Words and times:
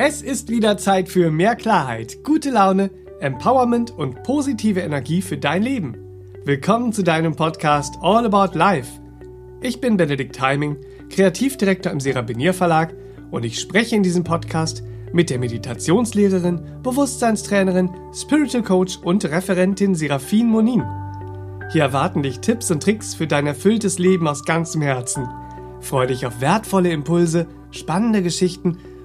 Es 0.00 0.22
ist 0.22 0.48
wieder 0.48 0.76
Zeit 0.76 1.08
für 1.08 1.28
mehr 1.32 1.56
Klarheit, 1.56 2.22
gute 2.22 2.50
Laune, 2.50 2.92
Empowerment 3.18 3.90
und 3.90 4.22
positive 4.22 4.78
Energie 4.78 5.20
für 5.20 5.36
dein 5.36 5.64
Leben. 5.64 5.96
Willkommen 6.44 6.92
zu 6.92 7.02
deinem 7.02 7.34
Podcast 7.34 7.96
All 8.00 8.24
About 8.24 8.56
Life. 8.56 9.00
Ich 9.60 9.80
bin 9.80 9.96
Benedikt 9.96 10.40
Heiming, 10.40 10.76
Kreativdirektor 11.10 11.90
im 11.90 11.98
Serabinier 11.98 12.54
Verlag 12.54 12.94
und 13.32 13.44
ich 13.44 13.58
spreche 13.58 13.96
in 13.96 14.04
diesem 14.04 14.22
Podcast 14.22 14.84
mit 15.12 15.30
der 15.30 15.40
Meditationslehrerin, 15.40 16.60
Bewusstseinstrainerin, 16.84 17.90
Spiritual 18.14 18.62
Coach 18.62 18.98
und 19.02 19.24
Referentin 19.24 19.96
Serafin 19.96 20.46
Monin. 20.46 20.84
Hier 21.72 21.82
erwarten 21.82 22.22
dich 22.22 22.38
Tipps 22.38 22.70
und 22.70 22.84
Tricks 22.84 23.16
für 23.16 23.26
dein 23.26 23.48
erfülltes 23.48 23.98
Leben 23.98 24.28
aus 24.28 24.44
ganzem 24.44 24.80
Herzen. 24.80 25.28
Freue 25.80 26.06
dich 26.06 26.24
auf 26.24 26.40
wertvolle 26.40 26.92
Impulse, 26.92 27.48
spannende 27.72 28.22
Geschichten 28.22 28.78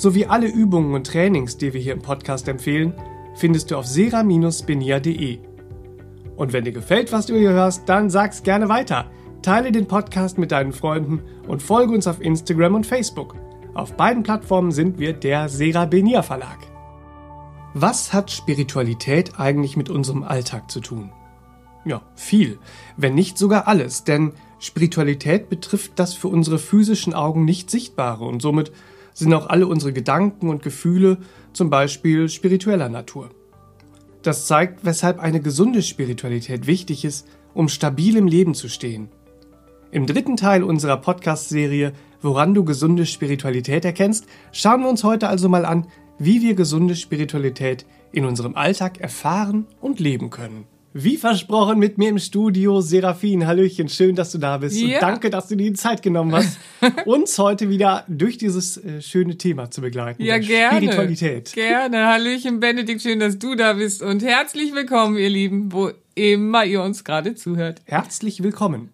sowie 0.00 0.24
alle 0.24 0.48
Übungen 0.48 0.94
und 0.94 1.06
Trainings, 1.06 1.58
die 1.58 1.74
wir 1.74 1.80
hier 1.80 1.92
im 1.92 2.00
Podcast 2.00 2.48
empfehlen, 2.48 2.94
findest 3.34 3.70
du 3.70 3.76
auf 3.76 3.86
sera-benia.de. 3.86 5.38
Und 6.36 6.52
wenn 6.54 6.64
dir 6.64 6.72
gefällt, 6.72 7.12
was 7.12 7.26
du 7.26 7.36
hier 7.36 7.50
hörst, 7.50 7.86
dann 7.86 8.08
sag's 8.08 8.42
gerne 8.42 8.70
weiter. 8.70 9.10
Teile 9.42 9.72
den 9.72 9.86
Podcast 9.86 10.38
mit 10.38 10.52
deinen 10.52 10.72
Freunden 10.72 11.20
und 11.46 11.62
folge 11.62 11.92
uns 11.92 12.06
auf 12.06 12.22
Instagram 12.22 12.76
und 12.76 12.86
Facebook. 12.86 13.36
Auf 13.74 13.94
beiden 13.94 14.22
Plattformen 14.22 14.72
sind 14.72 14.98
wir 14.98 15.12
der 15.12 15.50
Sera 15.50 15.84
Benia 15.84 16.22
Verlag. 16.22 16.58
Was 17.74 18.14
hat 18.14 18.30
Spiritualität 18.30 19.38
eigentlich 19.38 19.76
mit 19.76 19.90
unserem 19.90 20.22
Alltag 20.22 20.70
zu 20.70 20.80
tun? 20.80 21.12
Ja, 21.84 22.02
viel, 22.14 22.58
wenn 22.96 23.14
nicht 23.14 23.36
sogar 23.36 23.68
alles, 23.68 24.04
denn 24.04 24.32
Spiritualität 24.58 25.50
betrifft 25.50 25.92
das 25.96 26.14
für 26.14 26.28
unsere 26.28 26.58
physischen 26.58 27.12
Augen 27.12 27.44
nicht 27.44 27.70
Sichtbare 27.70 28.24
und 28.24 28.40
somit 28.40 28.72
sind 29.20 29.32
auch 29.34 29.48
alle 29.48 29.66
unsere 29.66 29.92
Gedanken 29.92 30.48
und 30.48 30.62
Gefühle 30.62 31.18
zum 31.52 31.70
Beispiel 31.70 32.28
spiritueller 32.28 32.88
Natur. 32.88 33.30
Das 34.22 34.46
zeigt, 34.46 34.84
weshalb 34.84 35.18
eine 35.20 35.40
gesunde 35.40 35.82
Spiritualität 35.82 36.66
wichtig 36.66 37.04
ist, 37.04 37.26
um 37.54 37.68
stabil 37.68 38.16
im 38.16 38.26
Leben 38.26 38.54
zu 38.54 38.68
stehen. 38.68 39.08
Im 39.92 40.06
dritten 40.06 40.36
Teil 40.36 40.62
unserer 40.62 40.98
Podcast-Serie 40.98 41.92
Woran 42.22 42.52
du 42.52 42.64
gesunde 42.64 43.06
Spiritualität 43.06 43.84
erkennst, 43.84 44.26
schauen 44.52 44.82
wir 44.82 44.90
uns 44.90 45.04
heute 45.04 45.28
also 45.28 45.48
mal 45.48 45.64
an, 45.64 45.86
wie 46.18 46.42
wir 46.42 46.54
gesunde 46.54 46.94
Spiritualität 46.94 47.86
in 48.12 48.26
unserem 48.26 48.56
Alltag 48.56 49.00
erfahren 49.00 49.66
und 49.80 50.00
leben 50.00 50.28
können. 50.28 50.66
Wie 50.92 51.16
versprochen 51.16 51.78
mit 51.78 51.98
mir 51.98 52.08
im 52.08 52.18
Studio 52.18 52.80
Serafin. 52.80 53.46
Hallöchen, 53.46 53.88
schön, 53.88 54.16
dass 54.16 54.32
du 54.32 54.38
da 54.38 54.58
bist. 54.58 54.76
Ja. 54.76 54.96
Und 54.96 55.02
danke, 55.02 55.30
dass 55.30 55.46
du 55.46 55.54
dir 55.54 55.70
die 55.70 55.74
Zeit 55.74 56.02
genommen 56.02 56.34
hast, 56.34 56.58
uns 57.06 57.38
heute 57.38 57.68
wieder 57.68 58.04
durch 58.08 58.38
dieses 58.38 58.76
äh, 58.76 59.00
schöne 59.00 59.38
Thema 59.38 59.70
zu 59.70 59.82
begleiten. 59.82 60.20
Ja, 60.20 60.38
gerne. 60.38 60.78
Spiritualität. 60.78 61.52
Gerne. 61.52 62.08
Hallöchen, 62.08 62.58
Benedikt, 62.58 63.02
schön, 63.02 63.20
dass 63.20 63.38
du 63.38 63.54
da 63.54 63.74
bist. 63.74 64.02
Und 64.02 64.24
herzlich 64.24 64.74
willkommen, 64.74 65.16
ihr 65.16 65.28
Lieben, 65.28 65.70
wo 65.72 65.92
immer 66.16 66.64
ihr 66.64 66.82
uns 66.82 67.04
gerade 67.04 67.36
zuhört. 67.36 67.82
Herzlich 67.84 68.42
willkommen. 68.42 68.88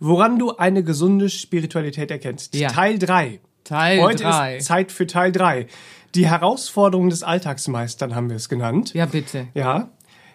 Woran 0.00 0.38
du 0.38 0.56
eine 0.56 0.82
gesunde 0.82 1.28
Spiritualität 1.28 2.10
erkennst. 2.10 2.54
Ja. 2.54 2.68
Teil 2.68 2.98
3. 2.98 3.40
Teil 3.64 3.98
3. 3.98 4.02
Heute 4.02 4.22
drei. 4.22 4.56
ist 4.56 4.64
Zeit 4.64 4.90
für 4.90 5.06
Teil 5.06 5.32
3. 5.32 5.66
Die 6.14 6.26
Herausforderungen 6.26 7.10
des 7.10 7.22
Alltagsmeistern 7.22 8.14
haben 8.14 8.30
wir 8.30 8.36
es 8.36 8.48
genannt. 8.48 8.94
Ja, 8.94 9.04
bitte. 9.04 9.48
Ja, 9.52 9.90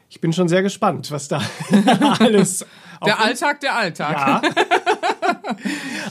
ich 0.10 0.22
bin 0.22 0.34
schon 0.34 0.48
sehr 0.48 0.64
gespannt, 0.64 1.12
was 1.12 1.28
da 1.28 1.42
alles. 2.20 2.66
der 3.06 3.20
Alltag, 3.20 3.60
der 3.62 3.76
Alltag. 3.76 4.12
Ja. 4.12 4.42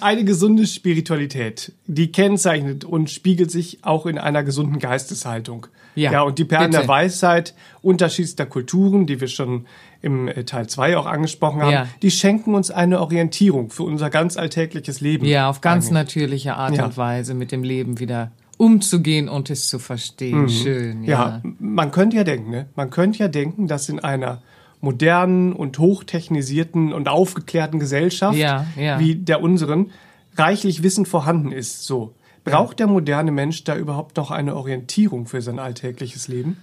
Eine 0.00 0.24
gesunde 0.24 0.66
Spiritualität, 0.66 1.72
die 1.86 2.12
kennzeichnet 2.12 2.84
und 2.84 3.10
spiegelt 3.10 3.50
sich 3.50 3.78
auch 3.82 4.06
in 4.06 4.18
einer 4.18 4.42
gesunden 4.44 4.78
Geisteshaltung. 4.78 5.66
Ja, 5.94 6.12
ja 6.12 6.22
und 6.22 6.38
die 6.38 6.44
Perlen 6.44 6.70
bitte. 6.70 6.82
der 6.82 6.88
Weisheit 6.88 7.54
unterschiedlichster 7.80 8.46
Kulturen, 8.46 9.06
die 9.06 9.20
wir 9.20 9.28
schon 9.28 9.66
im 10.02 10.28
äh, 10.28 10.44
Teil 10.44 10.68
2 10.68 10.98
auch 10.98 11.06
angesprochen 11.06 11.62
haben, 11.62 11.72
ja. 11.72 11.88
die 12.02 12.10
schenken 12.10 12.54
uns 12.54 12.70
eine 12.70 13.00
Orientierung 13.00 13.70
für 13.70 13.82
unser 13.84 14.10
ganz 14.10 14.36
alltägliches 14.36 15.00
Leben. 15.00 15.24
Ja, 15.24 15.48
auf 15.48 15.62
ganz 15.62 15.86
eigentlich. 15.86 15.94
natürliche 15.94 16.54
Art 16.54 16.76
ja. 16.76 16.84
und 16.84 16.96
Weise 16.98 17.34
mit 17.34 17.50
dem 17.50 17.64
Leben 17.64 17.98
wieder 17.98 18.30
umzugehen 18.56 19.28
und 19.28 19.50
es 19.50 19.68
zu 19.68 19.78
verstehen. 19.78 20.42
Mhm. 20.42 20.48
Schön, 20.48 21.04
ja. 21.04 21.40
ja. 21.42 21.50
man 21.58 21.90
könnte 21.90 22.16
ja 22.16 22.24
denken, 22.24 22.50
ne? 22.50 22.66
man 22.74 22.90
könnte 22.90 23.18
ja 23.18 23.28
denken, 23.28 23.68
dass 23.68 23.88
in 23.88 24.00
einer 24.00 24.42
modernen 24.80 25.52
und 25.52 25.78
hochtechnisierten 25.78 26.92
und 26.92 27.08
aufgeklärten 27.08 27.80
Gesellschaft 27.80 28.38
ja, 28.38 28.66
ja. 28.76 28.98
wie 28.98 29.14
der 29.14 29.42
unseren 29.42 29.90
reichlich 30.36 30.82
Wissen 30.82 31.06
vorhanden 31.06 31.52
ist. 31.52 31.84
So 31.84 32.14
braucht 32.44 32.78
der 32.78 32.86
moderne 32.86 33.32
Mensch 33.32 33.64
da 33.64 33.76
überhaupt 33.76 34.16
noch 34.16 34.30
eine 34.30 34.54
Orientierung 34.54 35.26
für 35.26 35.42
sein 35.42 35.58
alltägliches 35.58 36.28
Leben? 36.28 36.58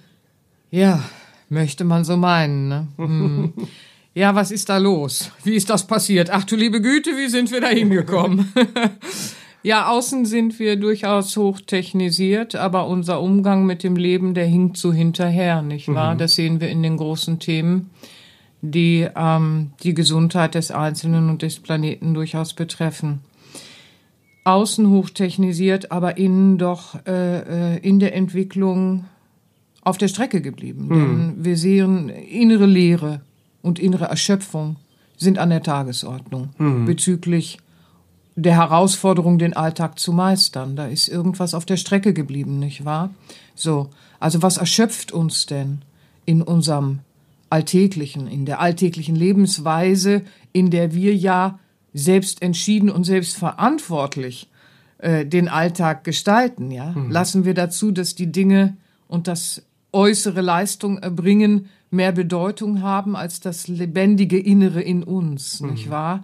Ja, 0.72 1.04
möchte 1.50 1.84
man 1.84 2.06
so 2.06 2.18
meinen. 2.18 2.68
Ne? 2.68 2.88
Hm. 2.98 3.54
ja, 4.14 4.34
was 4.36 4.52
ist 4.52 4.70
da 4.70 4.78
los? 4.78 5.32
Wie 5.44 5.56
ist 5.56 5.70
das 5.70 5.86
passiert? 5.86 6.30
Ach 6.30 6.44
du 6.44 6.56
liebe 6.56 6.82
Güte, 6.82 7.12
wie 7.18 7.28
sind 7.28 7.52
wir 7.52 7.62
da 7.62 7.68
hingekommen? 7.68 8.52
Ja, 9.64 9.90
außen 9.90 10.26
sind 10.26 10.60
wir 10.60 10.76
durchaus 10.76 11.38
hochtechnisiert, 11.38 12.54
aber 12.56 12.88
unser 12.88 13.22
Umgang 13.22 13.66
mit 13.66 13.82
dem 13.82 13.96
Leben, 13.96 14.34
der 14.34 14.46
hinkt 14.46 14.76
so 14.76 14.92
hinterher, 14.92 15.62
nicht 15.62 15.88
wahr? 15.88 16.16
Mhm. 16.16 16.18
Das 16.18 16.36
sehen 16.36 16.60
wir 16.60 16.68
in 16.68 16.84
den 16.84 16.98
großen 16.98 17.40
Themen, 17.40 17.90
die 18.62 19.08
ähm, 19.16 19.72
die 19.82 19.94
Gesundheit 19.94 20.56
des 20.56 20.70
Einzelnen 20.70 21.30
und 21.30 21.42
des 21.42 21.62
Planeten 21.62 22.14
durchaus 22.14 22.54
betreffen. 22.54 23.22
Außen 24.44 24.90
hochtechnisiert, 24.90 25.94
aber 25.94 26.18
innen 26.18 26.58
doch 26.58 26.96
äh, 27.08 27.76
äh 27.76 27.78
in 27.78 28.00
der 28.00 28.14
Entwicklung 28.14 29.06
auf 29.82 29.98
der 29.98 30.10
Strecke 30.10 30.42
geblieben. 30.42 30.88
Mhm. 30.88 30.94
Denn 30.94 31.46
wir 31.46 31.58
sehen 31.58 32.10
innere 32.10 32.66
Leere 32.66 33.22
und 33.62 33.80
innere 33.80 34.06
Erschöpfung 34.06 34.76
sind 35.16 35.38
an 35.38 35.50
der 35.50 35.64
Tagesordnung 35.64 36.50
mhm. 36.58 36.84
bezüglich 36.86 37.60
der 38.36 38.56
Herausforderung, 38.56 39.38
den 39.38 39.54
Alltag 39.54 40.00
zu 40.00 40.12
meistern. 40.12 40.76
Da 40.76 40.88
ist 40.88 41.08
irgendwas 41.08 41.54
auf 41.54 41.66
der 41.66 41.78
Strecke 41.78 42.14
geblieben, 42.14 42.60
nicht 42.60 42.86
wahr? 42.86 43.12
So, 43.56 43.90
also 44.20 44.42
was 44.42 44.58
erschöpft 44.58 45.12
uns 45.12 45.46
denn 45.46 45.82
in 46.26 46.42
unserem 46.42 47.00
alltäglichen, 47.50 48.28
in 48.28 48.46
der 48.46 48.60
alltäglichen 48.60 49.16
Lebensweise, 49.16 50.24
in 50.52 50.72
der 50.72 50.94
wir 50.94 51.16
ja 51.16 51.60
selbst 51.94 52.42
entschieden 52.42 52.90
und 52.90 53.04
selbst 53.04 53.38
verantwortlich 53.38 54.50
äh, 54.98 55.26
den 55.26 55.48
Alltag 55.48 56.04
gestalten, 56.04 56.72
ja? 56.72 56.92
Mhm. 56.92 57.12
Lassen 57.12 57.46
wir 57.46 57.54
dazu, 57.54 57.92
dass 57.92 58.16
die 58.16 58.32
Dinge 58.32 58.76
und 59.08 59.28
das 59.28 59.62
äußere 59.92 60.42
Leistung 60.42 60.98
erbringen 60.98 61.70
mehr 61.92 62.12
Bedeutung 62.12 62.82
haben 62.82 63.16
als 63.16 63.40
das 63.40 63.68
lebendige 63.68 64.40
Innere 64.40 64.82
in 64.82 65.04
uns, 65.04 65.62
mhm. 65.62 65.72
nicht 65.72 65.90
wahr? 65.92 66.24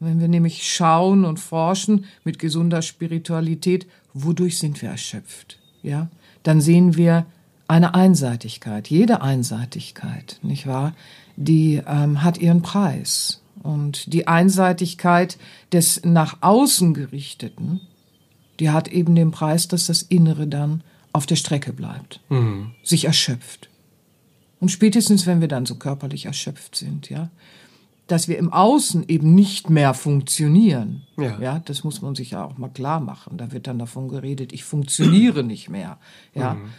Wenn 0.00 0.20
wir 0.20 0.28
nämlich 0.28 0.72
schauen 0.72 1.24
und 1.24 1.40
forschen 1.40 2.04
mit 2.24 2.38
gesunder 2.38 2.82
Spiritualität, 2.82 3.86
wodurch 4.14 4.58
sind 4.58 4.80
wir 4.80 4.90
erschöpft, 4.90 5.58
ja, 5.82 6.08
dann 6.42 6.60
sehen 6.60 6.96
wir 6.96 7.26
eine 7.66 7.94
Einseitigkeit, 7.94 8.88
jede 8.88 9.20
Einseitigkeit, 9.20 10.38
nicht 10.42 10.66
wahr? 10.66 10.94
Die 11.36 11.82
ähm, 11.86 12.22
hat 12.22 12.38
ihren 12.38 12.62
Preis. 12.62 13.42
Und 13.62 14.12
die 14.12 14.26
Einseitigkeit 14.26 15.36
des 15.72 16.04
nach 16.04 16.38
außen 16.40 16.94
gerichteten, 16.94 17.80
die 18.60 18.70
hat 18.70 18.88
eben 18.88 19.14
den 19.14 19.30
Preis, 19.30 19.68
dass 19.68 19.86
das 19.86 20.02
Innere 20.02 20.46
dann 20.46 20.82
auf 21.12 21.26
der 21.26 21.36
Strecke 21.36 21.72
bleibt, 21.72 22.20
mhm. 22.28 22.72
sich 22.82 23.04
erschöpft. 23.04 23.68
Und 24.60 24.70
spätestens, 24.70 25.26
wenn 25.26 25.40
wir 25.40 25.48
dann 25.48 25.66
so 25.66 25.76
körperlich 25.76 26.26
erschöpft 26.26 26.76
sind, 26.76 27.10
ja, 27.10 27.30
dass 28.08 28.26
wir 28.26 28.38
im 28.38 28.52
Außen 28.52 29.04
eben 29.06 29.34
nicht 29.34 29.70
mehr 29.70 29.94
funktionieren. 29.94 31.02
Ja. 31.16 31.38
ja, 31.40 31.58
das 31.64 31.84
muss 31.84 32.02
man 32.02 32.14
sich 32.14 32.32
ja 32.32 32.44
auch 32.44 32.56
mal 32.58 32.70
klar 32.70 33.00
machen. 33.00 33.36
Da 33.36 33.52
wird 33.52 33.66
dann 33.66 33.78
davon 33.78 34.08
geredet, 34.08 34.52
ich 34.52 34.64
funktioniere 34.64 35.44
nicht 35.44 35.68
mehr. 35.68 35.98
Ja, 36.34 36.54
mhm. 36.54 36.70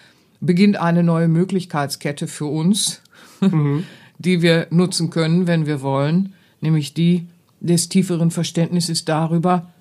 beginnt 0.41 0.77
eine 0.77 1.03
neue 1.03 1.27
Möglichkeitskette 1.27 2.27
für 2.27 2.47
uns, 2.47 3.01
mhm. 3.41 3.85
die 4.17 4.41
wir 4.41 4.67
nutzen 4.71 5.11
können, 5.11 5.45
wenn 5.45 5.67
wir 5.67 5.81
wollen, 5.81 6.33
nämlich 6.61 6.93
die 6.93 7.27
des 7.61 7.89
tieferen 7.89 8.31
Verständnisses 8.31 9.05
darüber, 9.05 9.71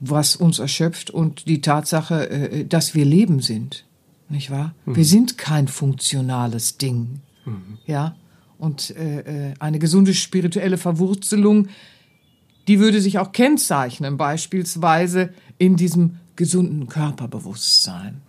was 0.00 0.34
uns 0.34 0.58
erschöpft 0.58 1.10
und 1.10 1.46
die 1.46 1.60
Tatsache, 1.60 2.30
äh, 2.30 2.64
dass 2.64 2.94
wir 2.94 3.04
Leben 3.04 3.40
sind. 3.40 3.84
nicht 4.28 4.50
wahr? 4.50 4.74
Wir 4.86 5.04
sind 5.04 5.38
kein 5.38 5.68
funktionales 5.68 6.78
Ding, 6.78 7.20
ja. 7.86 8.16
Und 8.60 8.90
äh, 8.90 9.48
äh, 9.48 9.54
eine 9.58 9.78
gesunde 9.78 10.14
spirituelle 10.14 10.78
Verwurzelung, 10.78 11.68
die 12.68 12.78
würde 12.78 13.00
sich 13.00 13.18
auch 13.18 13.32
kennzeichnen, 13.32 14.16
beispielsweise 14.16 15.30
in 15.58 15.76
diesem 15.76 16.16
gesunden 16.36 16.86
Körperbewusstsein. 16.86 18.20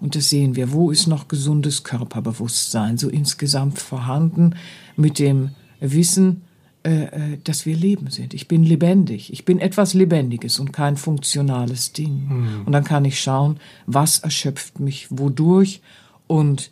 Und 0.00 0.14
das 0.14 0.30
sehen 0.30 0.56
wir. 0.56 0.72
Wo 0.72 0.90
ist 0.90 1.06
noch 1.06 1.26
gesundes 1.26 1.84
Körperbewusstsein 1.84 2.96
so 2.96 3.08
insgesamt 3.08 3.78
vorhanden 3.78 4.54
mit 4.96 5.18
dem 5.18 5.50
Wissen, 5.80 6.42
äh, 6.84 7.04
äh, 7.04 7.38
dass 7.42 7.66
wir 7.66 7.76
Leben 7.76 8.08
sind. 8.08 8.34
Ich 8.34 8.46
bin 8.46 8.62
lebendig. 8.62 9.32
Ich 9.32 9.44
bin 9.44 9.58
etwas 9.58 9.94
Lebendiges 9.94 10.60
und 10.60 10.72
kein 10.72 10.96
funktionales 10.96 11.92
Ding. 11.92 12.62
Und 12.64 12.72
dann 12.72 12.84
kann 12.84 13.04
ich 13.04 13.20
schauen, 13.20 13.58
was 13.86 14.20
erschöpft 14.20 14.78
mich 14.78 15.08
wodurch 15.10 15.82
und 16.26 16.70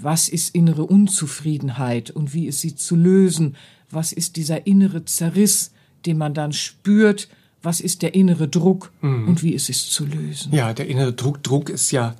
was 0.00 0.28
ist 0.28 0.54
innere 0.54 0.84
Unzufriedenheit 0.84 2.10
und 2.10 2.34
wie 2.34 2.46
ist 2.46 2.60
sie 2.60 2.74
zu 2.74 2.96
lösen? 2.96 3.56
Was 3.90 4.12
ist 4.12 4.36
dieser 4.36 4.66
innere 4.66 5.04
Zerriss, 5.04 5.72
den 6.06 6.18
man 6.18 6.34
dann 6.34 6.52
spürt? 6.52 7.28
Was 7.62 7.80
ist 7.80 8.02
der 8.02 8.14
innere 8.14 8.48
Druck 8.48 8.90
und 9.02 9.42
wie 9.42 9.52
ist 9.52 9.68
es 9.68 9.90
zu 9.90 10.06
lösen? 10.06 10.52
Ja, 10.52 10.72
der 10.72 10.86
innere 10.86 11.12
Druck, 11.12 11.42
Druck 11.42 11.68
ist 11.68 11.90
ja, 11.90 12.14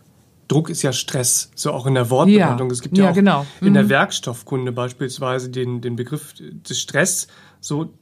Druck 0.48 0.68
ist 0.68 0.82
ja 0.82 0.92
Stress, 0.92 1.50
so 1.54 1.72
auch 1.72 1.86
in 1.86 1.94
der 1.94 2.10
Wortbedeutung. 2.10 2.68
Ja, 2.68 2.72
Es 2.72 2.82
gibt 2.82 2.98
ja, 2.98 3.04
ja, 3.04 3.10
auch 3.10 3.14
genau. 3.14 3.46
in 3.60 3.72
der 3.72 3.88
Werkstoffkunde 3.88 4.72
beispielsweise 4.72 5.48
den, 5.48 5.80
den 5.80 5.96
Begriff 5.96 6.34
des 6.38 6.78
Stress, 6.78 7.28
so 7.60 7.92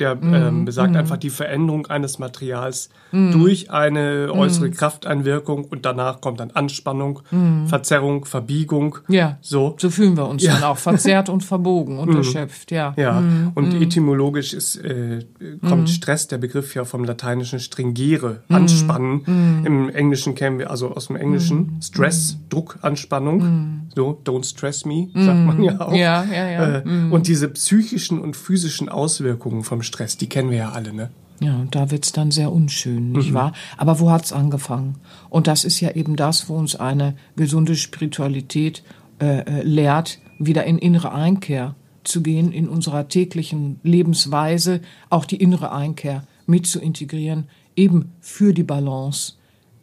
der 0.00 0.18
ähm, 0.22 0.64
besagt 0.64 0.96
einfach 0.96 1.16
die 1.16 1.30
Veränderung 1.30 1.86
eines 1.86 2.18
Materials 2.18 2.88
durch 3.10 3.70
eine 3.70 4.30
äußere 4.32 4.70
Krafteinwirkung 4.70 5.64
und 5.64 5.84
danach 5.86 6.20
kommt 6.20 6.40
dann 6.40 6.50
Anspannung, 6.50 7.20
Verzerrung, 7.66 8.24
Verbiegung. 8.26 8.98
Ja, 9.08 9.38
So. 9.40 9.74
so 9.78 9.88
fühlen 9.90 10.16
wir 10.16 10.28
uns 10.28 10.42
Ja. 10.42 10.54
dann 10.54 10.64
auch. 10.64 10.76
Verzerrt 10.78 11.28
und 11.28 11.42
verbogen 11.44 11.98
und 11.98 12.14
erschöpft, 12.14 12.70
ja. 12.70 12.92
Ja, 12.96 13.22
und 13.54 13.74
etymologisch 13.80 14.52
ist, 14.52 14.76
äh, 14.76 15.24
kommt 15.66 15.88
Stress, 15.90 16.28
der 16.28 16.38
Begriff 16.38 16.74
ja 16.74 16.84
vom 16.84 17.04
lateinischen 17.04 17.60
stringere, 17.60 18.42
anspannen. 18.48 19.62
Im 19.64 19.88
Englischen 19.88 20.34
kennen 20.34 20.58
wir, 20.58 20.70
also 20.70 20.90
aus 20.90 21.06
dem 21.06 21.16
Englischen, 21.16 21.78
Stress, 21.82 22.36
Druck, 22.50 22.78
Anspannung. 22.82 23.88
So, 23.94 24.20
don't 24.24 24.44
stress 24.48 24.84
me, 24.84 25.08
sagt 25.14 25.46
man 25.46 25.62
ja 25.62 25.80
auch. 25.80 25.92
Ja, 25.94 26.24
ja, 26.24 26.48
ja. 26.50 26.76
Äh, 26.78 26.82
Und 27.10 27.26
diese 27.26 27.48
psychischen 27.48 28.20
und 28.20 28.36
physischen 28.36 28.88
Auswirkungen 28.88 29.64
vom 29.64 29.82
Stress, 29.88 30.16
die 30.16 30.28
kennen 30.28 30.50
wir 30.50 30.58
ja 30.58 30.70
alle, 30.70 30.92
ne? 30.92 31.10
Ja, 31.40 31.56
und 31.56 31.74
da 31.74 31.90
wird's 31.90 32.12
dann 32.12 32.30
sehr 32.32 32.52
unschön, 32.52 33.12
nicht 33.12 33.32
wahr? 33.32 33.52
Aber 33.76 34.00
wo 34.00 34.10
hat's 34.10 34.32
angefangen? 34.32 34.96
Und 35.30 35.46
das 35.46 35.64
ist 35.64 35.80
ja 35.80 35.92
eben 35.92 36.16
das, 36.16 36.48
wo 36.48 36.56
uns 36.56 36.74
eine 36.74 37.14
gesunde 37.36 37.76
Spiritualität 37.76 38.82
äh, 39.20 39.40
äh, 39.40 39.62
lehrt, 39.62 40.18
wieder 40.38 40.64
in 40.64 40.78
innere 40.78 41.12
Einkehr 41.12 41.76
zu 42.02 42.22
gehen, 42.22 42.52
in 42.52 42.68
unserer 42.68 43.08
täglichen 43.08 43.78
Lebensweise 43.82 44.80
auch 45.10 45.24
die 45.24 45.36
innere 45.36 45.72
Einkehr 45.72 46.24
mit 46.46 46.66
zu 46.66 46.80
integrieren, 46.80 47.48
eben 47.76 48.12
für 48.20 48.52
die 48.52 48.64
Balance 48.64 49.34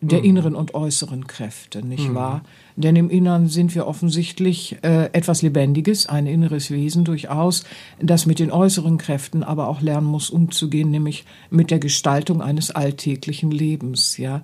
der 0.07 0.23
inneren 0.23 0.55
und 0.55 0.73
äußeren 0.73 1.27
Kräfte, 1.27 1.85
nicht 1.85 2.13
wahr? 2.13 2.43
Denn 2.75 2.95
im 2.95 3.09
Innern 3.09 3.47
sind 3.47 3.73
wir 3.75 3.87
offensichtlich 3.87 4.77
äh, 4.81 5.05
etwas 5.13 5.41
Lebendiges, 5.41 6.07
ein 6.07 6.27
inneres 6.27 6.71
Wesen 6.71 7.05
durchaus, 7.05 7.63
das 8.01 8.25
mit 8.25 8.39
den 8.39 8.51
äußeren 8.51 8.97
Kräften 8.97 9.43
aber 9.43 9.67
auch 9.67 9.81
lernen 9.81 10.07
muss, 10.07 10.29
umzugehen, 10.29 10.91
nämlich 10.91 11.25
mit 11.49 11.71
der 11.71 11.79
Gestaltung 11.79 12.41
eines 12.41 12.71
alltäglichen 12.71 13.51
Lebens, 13.51 14.17
ja. 14.17 14.43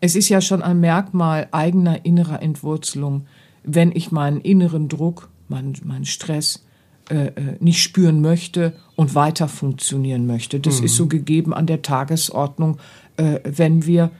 Es 0.00 0.14
ist 0.14 0.28
ja 0.28 0.40
schon 0.40 0.62
ein 0.62 0.78
Merkmal 0.80 1.48
eigener 1.52 2.04
innerer 2.04 2.42
Entwurzelung, 2.42 3.26
wenn 3.64 3.92
ich 3.92 4.12
meinen 4.12 4.40
inneren 4.40 4.88
Druck, 4.88 5.30
meinen, 5.48 5.74
meinen 5.84 6.04
Stress, 6.04 6.66
äh, 7.08 7.26
äh, 7.26 7.32
nicht 7.60 7.80
spüren 7.82 8.20
möchte 8.20 8.72
und 8.96 9.14
weiter 9.14 9.46
funktionieren 9.46 10.26
möchte. 10.26 10.58
Das 10.58 10.80
ist 10.80 10.96
so 10.96 11.06
gegeben 11.06 11.54
an 11.54 11.66
der 11.66 11.82
Tagesordnung, 11.82 12.78
äh, 13.16 13.38
wenn 13.44 13.86
wir 13.86 14.10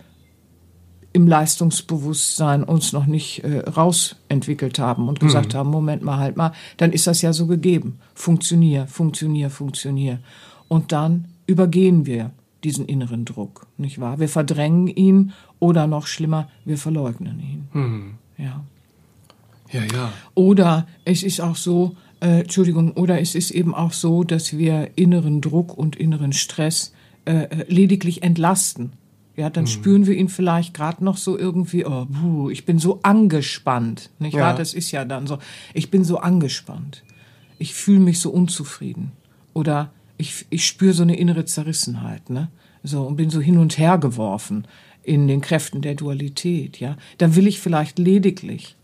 im 1.16 1.26
Leistungsbewusstsein 1.26 2.62
uns 2.62 2.92
noch 2.92 3.06
nicht 3.06 3.42
äh, 3.42 3.60
rausentwickelt 3.60 4.78
haben 4.78 5.08
und 5.08 5.18
gesagt 5.18 5.54
haben, 5.54 5.70
Moment 5.70 6.02
mal, 6.02 6.18
halt 6.18 6.36
mal, 6.36 6.52
dann 6.76 6.92
ist 6.92 7.06
das 7.06 7.22
ja 7.22 7.32
so 7.32 7.46
gegeben. 7.46 7.98
Funktionier, 8.14 8.86
funktionier, 8.86 9.48
funktionier. 9.48 10.18
Und 10.68 10.92
dann 10.92 11.24
übergehen 11.46 12.04
wir 12.04 12.32
diesen 12.64 12.84
inneren 12.84 13.24
Druck, 13.24 13.66
nicht 13.78 13.98
wahr? 13.98 14.20
Wir 14.20 14.28
verdrängen 14.28 14.88
ihn 14.88 15.32
oder 15.58 15.86
noch 15.86 16.06
schlimmer, 16.06 16.50
wir 16.66 16.76
verleugnen 16.76 17.40
ihn. 17.40 17.68
Ja. 18.36 18.62
Ja, 19.72 19.82
ja. 19.84 20.12
Oder 20.34 20.86
es 21.06 21.22
ist 21.22 21.40
auch 21.40 21.56
so, 21.56 21.96
äh, 22.20 22.40
Entschuldigung, 22.40 22.92
oder 22.92 23.22
es 23.22 23.34
ist 23.34 23.52
eben 23.52 23.74
auch 23.74 23.94
so, 23.94 24.22
dass 24.22 24.58
wir 24.58 24.90
inneren 24.96 25.40
Druck 25.40 25.78
und 25.78 25.96
inneren 25.96 26.34
Stress 26.34 26.92
äh, 27.24 27.44
äh, 27.44 27.64
lediglich 27.68 28.22
entlasten. 28.22 28.92
Ja, 29.36 29.50
dann 29.50 29.66
spüren 29.66 30.06
wir 30.06 30.14
ihn 30.14 30.30
vielleicht 30.30 30.72
gerade 30.72 31.04
noch 31.04 31.18
so 31.18 31.38
irgendwie, 31.38 31.84
oh, 31.84 32.06
puh, 32.06 32.48
ich 32.50 32.64
bin 32.64 32.78
so 32.78 33.00
angespannt. 33.02 34.10
Nicht 34.18 34.34
Ja. 34.34 34.40
wahr? 34.42 34.54
Das 34.56 34.72
ist 34.72 34.90
ja 34.92 35.04
dann 35.04 35.26
so, 35.26 35.38
ich 35.74 35.90
bin 35.90 36.04
so 36.04 36.18
angespannt. 36.18 37.02
Ich 37.58 37.74
fühle 37.74 38.00
mich 38.00 38.18
so 38.20 38.30
unzufrieden. 38.30 39.12
Oder 39.52 39.90
ich, 40.16 40.46
ich 40.50 40.66
spüre 40.66 40.94
so 40.94 41.02
eine 41.02 41.16
innere 41.16 41.44
Zerrissenheit, 41.44 42.30
ne? 42.30 42.48
So, 42.82 43.02
und 43.02 43.16
bin 43.16 43.30
so 43.30 43.40
hin 43.40 43.58
und 43.58 43.78
her 43.78 43.98
geworfen 43.98 44.66
in 45.02 45.28
den 45.28 45.40
Kräften 45.40 45.82
der 45.82 45.94
Dualität, 45.94 46.80
ja. 46.80 46.96
Dann 47.18 47.36
will 47.36 47.46
ich 47.46 47.60
vielleicht 47.60 47.98
lediglich 47.98 48.75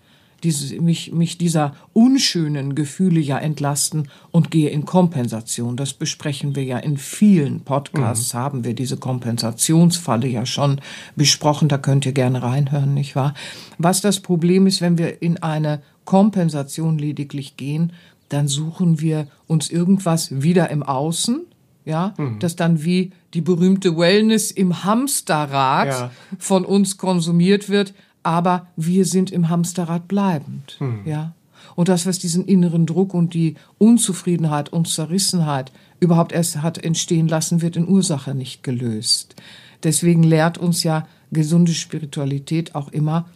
dieses, 0.43 0.79
mich, 0.81 1.13
mich 1.13 1.39
dieser 1.39 1.75
unschönen 1.93 2.75
Gefühle 2.75 3.21
ja 3.21 3.39
entlasten 3.39 4.09
und 4.31 4.51
gehe 4.51 4.71
in 4.71 4.85
Kompensation. 4.85 5.77
Das 5.77 5.93
besprechen 5.93 6.57
wir 6.57 6.65
ja 6.65 6.79
in 6.79 6.97
vielen 6.97 7.61
Podcasts, 7.61 8.35
haben 8.35 8.65
wir 8.65 8.75
diese 8.75 8.97
Kompensationsfalle 8.97 10.27
ja 10.27 10.47
schon 10.47 10.81
besprochen. 11.17 11.69
Da 11.69 11.79
könnt 11.79 12.07
ihr 12.07 12.13
gerne 12.13 12.43
reinhören, 12.43 12.95
nicht 12.95 13.15
wahr? 13.17 13.35
Was 13.79 14.01
das 14.01 14.21
Problem 14.21 14.67
ist, 14.67 14.81
wenn 14.81 14.99
wir 14.99 15.23
in 15.23 15.43
eine 15.43 15.83
Kompensation 16.05 16.99
lediglich 16.99 17.57
gehen, 17.57 17.93
dann 18.29 18.49
suchen 18.49 19.01
wir 19.01 19.29
uns 19.47 19.71
irgendwas 19.71 20.43
wieder 20.43 20.71
im 20.71 20.83
Außen, 20.83 21.43
ja, 21.85 22.15
das 22.39 22.57
dann 22.57 22.85
wie 22.85 23.11
die 23.35 23.41
berühmte 23.41 23.97
Wellness 23.97 24.51
im 24.51 24.85
Hamsterrad 24.85 25.89
Ja. 25.89 26.11
von 26.39 26.65
uns 26.65 26.97
konsumiert 26.97 27.69
wird, 27.69 27.93
aber 28.23 28.67
wir 28.77 29.05
sind 29.05 29.31
im 29.31 29.49
Hamsterrad 29.49 30.09
bleibend, 30.09 30.79
ja. 31.05 31.35
Und 31.77 31.89
das, 31.89 32.07
was 32.07 32.19
diesen 32.19 32.45
inneren 32.45 32.87
Druck 32.87 33.15
und 33.15 33.35
die 33.35 33.55
Unzufriedenheit 33.79 34.73
und 34.73 34.89
Zerrissenheit 34.89 35.73
überhaupt 36.01 36.33
erst 36.33 36.61
hat 36.61 36.83
entstehen 36.83 37.29
lassen, 37.29 37.63
wird 37.63 37.77
in 37.77 37.89
Ursache 37.89 38.35
nicht 38.35 38.63
gelöst. 38.63 39.37
Deswegen 39.83 40.23
lehrt 40.23 40.59
uns 40.59 40.83
ja 40.83 41.07
gesunde 41.31 41.73
Spiritualität 41.73 42.75
auch 42.75 42.89
immer, 42.89 43.27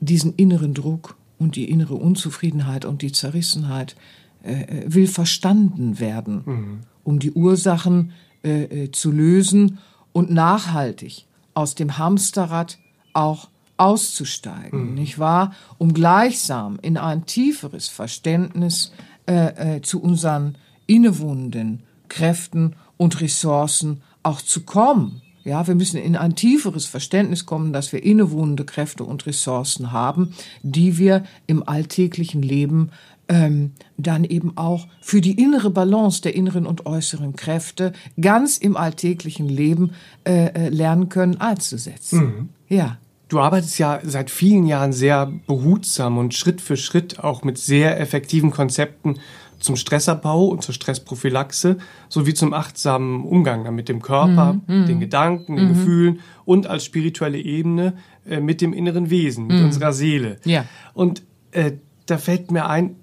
diesen 0.00 0.34
inneren 0.34 0.74
Druck 0.74 1.16
und 1.38 1.56
die 1.56 1.70
innere 1.70 1.94
Unzufriedenheit 1.94 2.84
und 2.84 3.02
die 3.02 3.12
Zerrissenheit 3.12 3.96
äh, 4.42 4.62
äh, 4.62 4.84
will 4.86 5.06
verstanden 5.06 5.98
werden, 6.00 6.82
um 7.04 7.18
die 7.18 7.32
Ursachen 7.32 8.12
äh, 8.42 8.84
äh, 8.84 8.92
zu 8.92 9.10
lösen 9.10 9.78
und 10.12 10.30
nachhaltig 10.30 11.26
aus 11.54 11.74
dem 11.74 11.98
Hamsterrad 11.98 12.78
auch 13.12 13.48
auszusteigen, 13.76 14.94
nicht 14.94 15.18
wahr? 15.18 15.52
Um 15.78 15.92
gleichsam 15.92 16.78
in 16.80 16.96
ein 16.96 17.26
tieferes 17.26 17.88
Verständnis 17.88 18.92
äh, 19.26 19.76
äh, 19.76 19.82
zu 19.82 20.00
unseren 20.00 20.56
innewohnenden 20.86 21.82
Kräften 22.08 22.76
und 22.96 23.20
Ressourcen 23.20 24.02
auch 24.22 24.40
zu 24.40 24.62
kommen. 24.62 25.22
Ja, 25.44 25.66
wir 25.66 25.76
müssen 25.76 25.98
in 25.98 26.16
ein 26.16 26.34
tieferes 26.34 26.86
Verständnis 26.86 27.46
kommen, 27.46 27.72
dass 27.72 27.92
wir 27.92 28.02
innewohnende 28.02 28.64
Kräfte 28.64 29.04
und 29.04 29.26
Ressourcen 29.26 29.92
haben, 29.92 30.34
die 30.62 30.98
wir 30.98 31.24
im 31.46 31.66
alltäglichen 31.68 32.42
Leben 32.42 32.90
ähm, 33.28 33.72
dann 33.96 34.24
eben 34.24 34.56
auch 34.56 34.86
für 35.00 35.20
die 35.20 35.40
innere 35.40 35.70
Balance 35.70 36.22
der 36.22 36.34
inneren 36.34 36.66
und 36.66 36.86
äußeren 36.86 37.36
Kräfte 37.36 37.92
ganz 38.20 38.58
im 38.58 38.76
alltäglichen 38.76 39.48
Leben 39.48 39.92
äh, 40.24 40.46
äh, 40.46 40.68
lernen 40.68 41.08
können 41.08 41.40
einzusetzen. 41.40 42.48
Ja. 42.68 42.98
Du 43.28 43.40
arbeitest 43.40 43.78
ja 43.78 43.98
seit 44.04 44.30
vielen 44.30 44.66
Jahren 44.66 44.92
sehr 44.92 45.26
behutsam 45.46 46.16
und 46.18 46.32
Schritt 46.34 46.60
für 46.60 46.76
Schritt 46.76 47.18
auch 47.18 47.42
mit 47.42 47.58
sehr 47.58 47.98
effektiven 48.00 48.50
Konzepten 48.52 49.18
zum 49.58 49.74
Stressabbau 49.74 50.44
und 50.46 50.62
zur 50.62 50.74
Stressprophylaxe 50.74 51.78
sowie 52.08 52.34
zum 52.34 52.52
achtsamen 52.54 53.24
Umgang 53.24 53.74
mit 53.74 53.88
dem 53.88 54.00
Körper, 54.02 54.60
Mhm, 54.66 54.86
den 54.86 55.00
Gedanken, 55.00 55.56
den 55.56 55.68
Gefühlen 55.68 56.20
und 56.44 56.66
als 56.68 56.84
spirituelle 56.84 57.38
Ebene 57.38 57.94
äh, 58.28 58.38
mit 58.38 58.60
dem 58.60 58.72
inneren 58.72 59.10
Wesen, 59.10 59.46
mit 59.48 59.60
unserer 59.62 59.92
Seele. 59.92 60.36
Mhm. 60.44 60.50
Ja. 60.50 60.64
Und 60.94 61.22
äh, 61.52 61.72
da 62.04 62.18
fällt 62.18 62.50
mir 62.52 62.68
ein, 62.68 62.96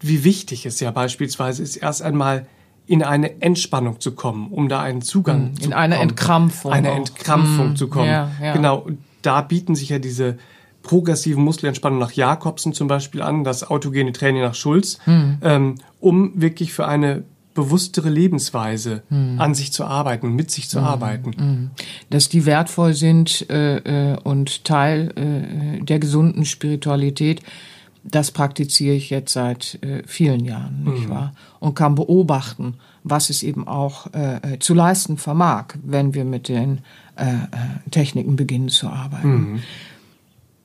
wie 0.00 0.24
wichtig 0.24 0.66
es 0.66 0.80
ja 0.80 0.90
beispielsweise 0.90 1.62
ist, 1.62 1.76
erst 1.76 2.02
einmal 2.02 2.46
in 2.86 3.02
eine 3.02 3.40
Entspannung 3.40 3.98
zu 4.00 4.12
kommen, 4.12 4.48
um 4.50 4.68
da 4.68 4.82
einen 4.82 5.00
Zugang 5.00 5.54
zu 5.54 5.60
Mhm. 5.60 5.66
in 5.68 5.72
eine 5.72 5.94
bekommen. 5.94 6.08
Entkrampfung 6.10 6.72
Eine 6.72 6.90
auch. 6.92 6.96
Entkrampfung 6.96 7.72
Mm, 7.72 7.76
zu 7.76 7.88
kommen. 7.88 8.08
ja, 8.10 8.30
ja. 8.42 8.52
Genau. 8.52 8.78
Und 8.80 8.98
da 9.26 9.40
bieten 9.40 9.74
sich 9.74 9.88
ja 9.88 9.98
diese 9.98 10.38
progressiven 10.82 11.42
Muskelentspannung 11.42 11.98
nach 11.98 12.12
Jakobsen 12.12 12.74
zum 12.74 12.88
Beispiel 12.88 13.22
an, 13.22 13.42
das 13.42 13.68
autogene 13.68 14.12
Training 14.12 14.42
nach 14.42 14.54
Schulz, 14.54 14.98
mhm. 15.06 15.38
ähm, 15.42 15.74
um 15.98 16.32
wirklich 16.34 16.72
für 16.72 16.86
eine 16.86 17.24
bewusstere 17.54 18.10
Lebensweise 18.10 19.02
mhm. 19.08 19.40
an 19.40 19.54
sich 19.54 19.72
zu 19.72 19.84
arbeiten, 19.84 20.34
mit 20.34 20.50
sich 20.50 20.68
zu 20.68 20.80
mhm. 20.80 20.84
arbeiten. 20.84 21.30
Mhm. 21.36 21.70
Dass 22.10 22.28
die 22.28 22.46
wertvoll 22.46 22.94
sind 22.94 23.48
äh, 23.48 24.12
äh, 24.12 24.18
und 24.22 24.64
Teil 24.64 25.12
äh, 25.16 25.82
der 25.82 25.98
gesunden 26.00 26.44
Spiritualität, 26.44 27.40
das 28.02 28.32
praktiziere 28.32 28.94
ich 28.94 29.08
jetzt 29.08 29.32
seit 29.32 29.78
äh, 29.82 30.02
vielen 30.06 30.44
Jahren, 30.44 30.84
nicht 30.84 31.06
mhm. 31.06 31.10
wahr? 31.10 31.34
Und 31.60 31.74
kann 31.74 31.94
beobachten, 31.94 32.74
was 33.02 33.30
es 33.30 33.42
eben 33.42 33.66
auch 33.66 34.12
äh, 34.12 34.54
äh, 34.54 34.58
zu 34.58 34.74
leisten 34.74 35.16
vermag, 35.16 35.66
wenn 35.82 36.12
wir 36.12 36.24
mit 36.24 36.48
den 36.48 36.80
äh, 37.16 37.34
äh 37.34 37.90
Techniken 37.90 38.36
beginnen 38.36 38.68
zu 38.68 38.88
arbeiten. 38.88 39.52
Mhm. 39.52 39.62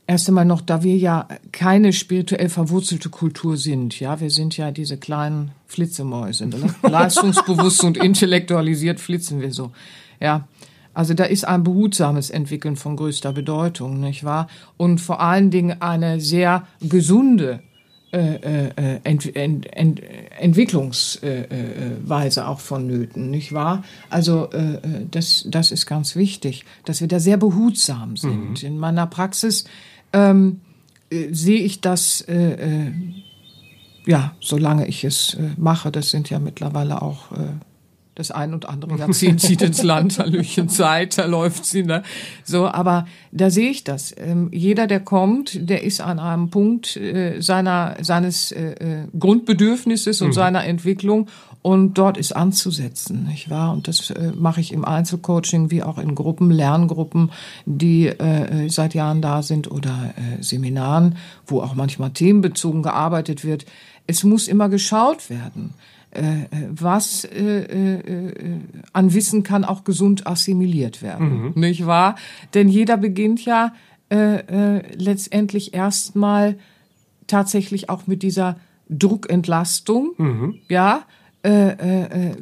Erst 0.08 0.28
einmal 0.28 0.46
noch, 0.46 0.62
da 0.62 0.82
wir 0.82 0.98
ja 0.98 1.28
keine 1.52 1.94
spirituell 1.94 2.50
verwurzelte 2.50 3.10
Kultur 3.10 3.58
sind, 3.58 4.00
ja, 4.00 4.20
wir 4.20 4.32
sind 4.32 4.58
ja 4.58 4.72
diese 4.72 4.98
kleinen 4.98 5.52
Flitzemäuse, 5.68 6.48
ne? 6.48 6.74
leistungsbewusst 6.90 7.84
und 7.84 7.96
intellektualisiert 7.98 9.00
flitzen 9.00 9.40
wir 9.40 9.52
so, 9.52 9.72
ja. 10.20 10.48
Also 10.96 11.14
da 11.14 11.26
ist 11.26 11.48
ein 11.48 11.64
behutsames 11.64 12.32
Entwickeln 12.32 12.76
von 12.76 12.96
größter 12.96 13.32
Bedeutung, 13.34 14.00
nicht 14.00 14.24
wahr? 14.24 14.48
Und 14.78 15.00
vor 15.00 15.22
allen 15.22 15.52
Dingen 15.52 15.80
eine 15.82 16.20
sehr 16.20 16.68
gesunde 16.82 17.62
äh, 18.12 18.70
äh, 18.70 19.00
Ent, 19.04 19.36
Ent, 19.36 19.72
Ent, 19.72 20.02
Entwicklungsweise 20.40 22.48
auch 22.48 22.60
vonnöten, 22.60 23.30
nicht 23.30 23.54
wahr? 23.54 23.84
Also 24.10 24.50
äh, 24.52 24.80
das, 25.12 25.46
das 25.48 25.72
ist 25.72 25.86
ganz 25.86 26.16
wichtig, 26.16 26.66
dass 26.86 27.02
wir 27.02 27.08
da 27.08 27.20
sehr 27.20 27.38
behutsam 27.38 28.18
sind. 28.18 28.64
Mhm. 28.64 28.68
In 28.68 28.80
meiner 28.80 29.06
Praxis 29.06 29.66
ähm, 30.14 30.62
äh, 31.12 31.28
sehe 31.32 31.62
ich 31.62 31.82
das, 31.82 32.22
äh, 32.22 32.88
äh, 32.88 32.92
ja, 34.06 34.36
solange 34.40 34.88
ich 34.88 35.04
es 35.04 35.36
äh, 35.36 35.50
mache, 35.58 35.92
das 35.92 36.10
sind 36.10 36.30
ja 36.30 36.40
mittlerweile 36.40 37.02
auch 37.02 37.32
äh, 37.32 37.36
das 38.20 38.32
ein 38.32 38.54
und 38.54 38.68
andere 38.68 38.98
Jahrzehnt 38.98 39.42
zieht 39.42 39.62
ins 39.62 39.82
Land, 39.82 40.20
Hallöchen 40.20 40.70
Zeit, 40.70 41.18
da 41.18 41.26
läuft 41.26 41.66
sie, 41.66 41.84
ne? 41.84 42.04
So, 42.44 42.68
aber 42.68 43.08
da 43.32 43.50
sehe 43.50 43.70
ich 43.70 43.84
das. 43.84 44.14
Ähm, 44.18 44.50
jeder, 44.52 44.88
der 44.88 45.00
kommt, 45.00 45.58
der 45.70 45.84
ist 45.84 46.02
an 46.02 46.20
einem 46.20 46.50
Punkt 46.50 46.98
äh, 46.98 47.42
seiner, 47.42 47.96
seines 48.02 48.52
äh, 48.52 48.72
äh 48.72 49.08
Grundbedürfnisses 49.18 50.22
und 50.22 50.30
mhm. 50.30 50.34
seiner 50.34 50.66
Entwicklung 50.66 51.28
und 51.62 51.98
dort 51.98 52.18
ist 52.18 52.34
anzusetzen, 52.34 53.26
nicht 53.26 53.50
wahr? 53.50 53.74
Und 53.74 53.88
das 53.88 54.10
äh, 54.12 54.32
mache 54.36 54.62
ich 54.62 54.72
im 54.72 54.86
Einzelcoaching 54.86 55.72
wie 55.72 55.84
auch 55.84 55.98
in 55.98 56.16
Gruppen, 56.16 56.52
Lerngruppen, 56.52 57.32
die 57.66 58.08
äh, 58.08 58.66
äh, 58.66 58.70
seit 58.70 58.94
Jahren 58.94 59.22
da 59.22 59.44
sind 59.44 59.70
oder 59.70 60.14
äh, 60.16 60.42
Seminaren, 60.42 61.18
wo 61.46 61.62
auch 61.62 61.76
manchmal 61.76 62.12
themenbezogen 62.12 62.82
gearbeitet 62.82 63.44
wird. 63.44 63.66
Es 64.08 64.24
muss 64.24 64.48
immer 64.48 64.70
geschaut 64.70 65.30
werden. 65.30 65.74
Äh, 66.12 66.22
äh 66.22 66.48
was 66.70 67.24
äh, 67.26 68.00
an 68.94 69.14
Wissen 69.14 69.44
kann 69.44 69.64
auch 69.64 69.84
gesund 69.84 70.28
assimiliert 70.28 71.02
werden, 71.02 71.54
mhm. 71.54 71.54
nicht 71.56 71.86
wahr? 71.86 72.16
Denn 72.54 72.68
jeder 72.68 72.98
beginnt 72.98 73.44
ja 73.46 73.74
letztendlich 74.12 75.76
erstmal 75.76 76.58
tatsächlich 77.28 77.92
auch 77.92 78.08
mit 78.08 78.24
dieser 78.24 78.60
Druckentlastung, 78.90 80.16
mhm. 80.18 80.56
ja, 80.68 81.06
äh, 81.42 81.70
äh, 82.32 82.36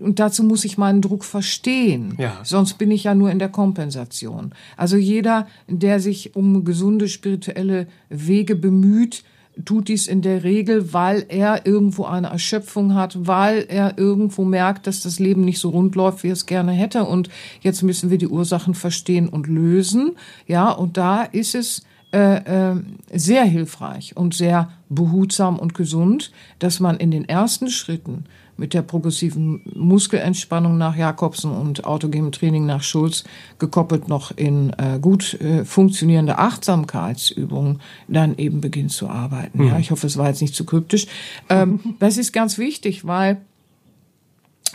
und 0.00 0.18
dazu 0.18 0.42
muss 0.42 0.64
ich 0.64 0.78
meinen 0.78 1.02
Druck 1.02 1.24
verstehen. 1.24 2.14
Ja. 2.16 2.40
Sonst 2.44 2.78
bin 2.78 2.90
ich 2.90 3.04
ja 3.04 3.14
nur 3.14 3.30
in 3.30 3.38
der 3.38 3.50
Kompensation. 3.50 4.54
Also 4.76 4.96
jeder, 4.96 5.46
der 5.66 6.00
sich 6.00 6.34
um 6.34 6.64
gesunde 6.64 7.08
spirituelle 7.08 7.88
Wege 8.08 8.56
bemüht, 8.56 9.22
tut 9.64 9.88
dies 9.88 10.06
in 10.06 10.22
der 10.22 10.44
Regel, 10.44 10.92
weil 10.92 11.24
er 11.28 11.66
irgendwo 11.66 12.04
eine 12.04 12.28
Erschöpfung 12.28 12.94
hat, 12.94 13.26
weil 13.26 13.66
er 13.68 13.98
irgendwo 13.98 14.44
merkt, 14.44 14.86
dass 14.86 15.02
das 15.02 15.18
Leben 15.18 15.44
nicht 15.44 15.58
so 15.58 15.70
rund 15.70 15.94
läuft, 15.94 16.22
wie 16.22 16.28
er 16.28 16.34
es 16.34 16.46
gerne 16.46 16.72
hätte. 16.72 17.04
Und 17.04 17.28
jetzt 17.60 17.82
müssen 17.82 18.10
wir 18.10 18.18
die 18.18 18.28
Ursachen 18.28 18.74
verstehen 18.74 19.28
und 19.28 19.46
lösen. 19.46 20.16
Ja, 20.46 20.70
und 20.70 20.96
da 20.96 21.22
ist 21.22 21.54
es 21.54 21.82
äh, 22.12 22.70
äh, 22.70 22.76
sehr 23.12 23.44
hilfreich 23.44 24.16
und 24.16 24.34
sehr 24.34 24.70
behutsam 24.88 25.58
und 25.58 25.74
gesund, 25.74 26.32
dass 26.58 26.80
man 26.80 26.96
in 26.96 27.10
den 27.10 27.28
ersten 27.28 27.68
Schritten 27.68 28.24
mit 28.58 28.74
der 28.74 28.82
progressiven 28.82 29.62
Muskelentspannung 29.74 30.76
nach 30.76 30.96
Jakobsen 30.96 31.50
und 31.50 31.84
autogenem 31.84 32.32
Training 32.32 32.66
nach 32.66 32.82
Schulz 32.82 33.24
gekoppelt 33.58 34.08
noch 34.08 34.36
in 34.36 34.72
äh, 34.78 34.98
gut 35.00 35.40
äh, 35.40 35.64
funktionierende 35.64 36.38
Achtsamkeitsübungen 36.38 37.80
dann 38.08 38.36
eben 38.36 38.60
beginnt 38.60 38.90
zu 38.90 39.08
arbeiten. 39.08 39.62
Mhm. 39.62 39.68
Ja, 39.68 39.78
ich 39.78 39.90
hoffe, 39.92 40.06
es 40.06 40.18
war 40.18 40.28
jetzt 40.28 40.42
nicht 40.42 40.54
zu 40.54 40.64
kryptisch. 40.64 41.06
Ähm, 41.48 41.80
das 42.00 42.18
ist 42.18 42.32
ganz 42.32 42.58
wichtig, 42.58 43.06
weil 43.06 43.40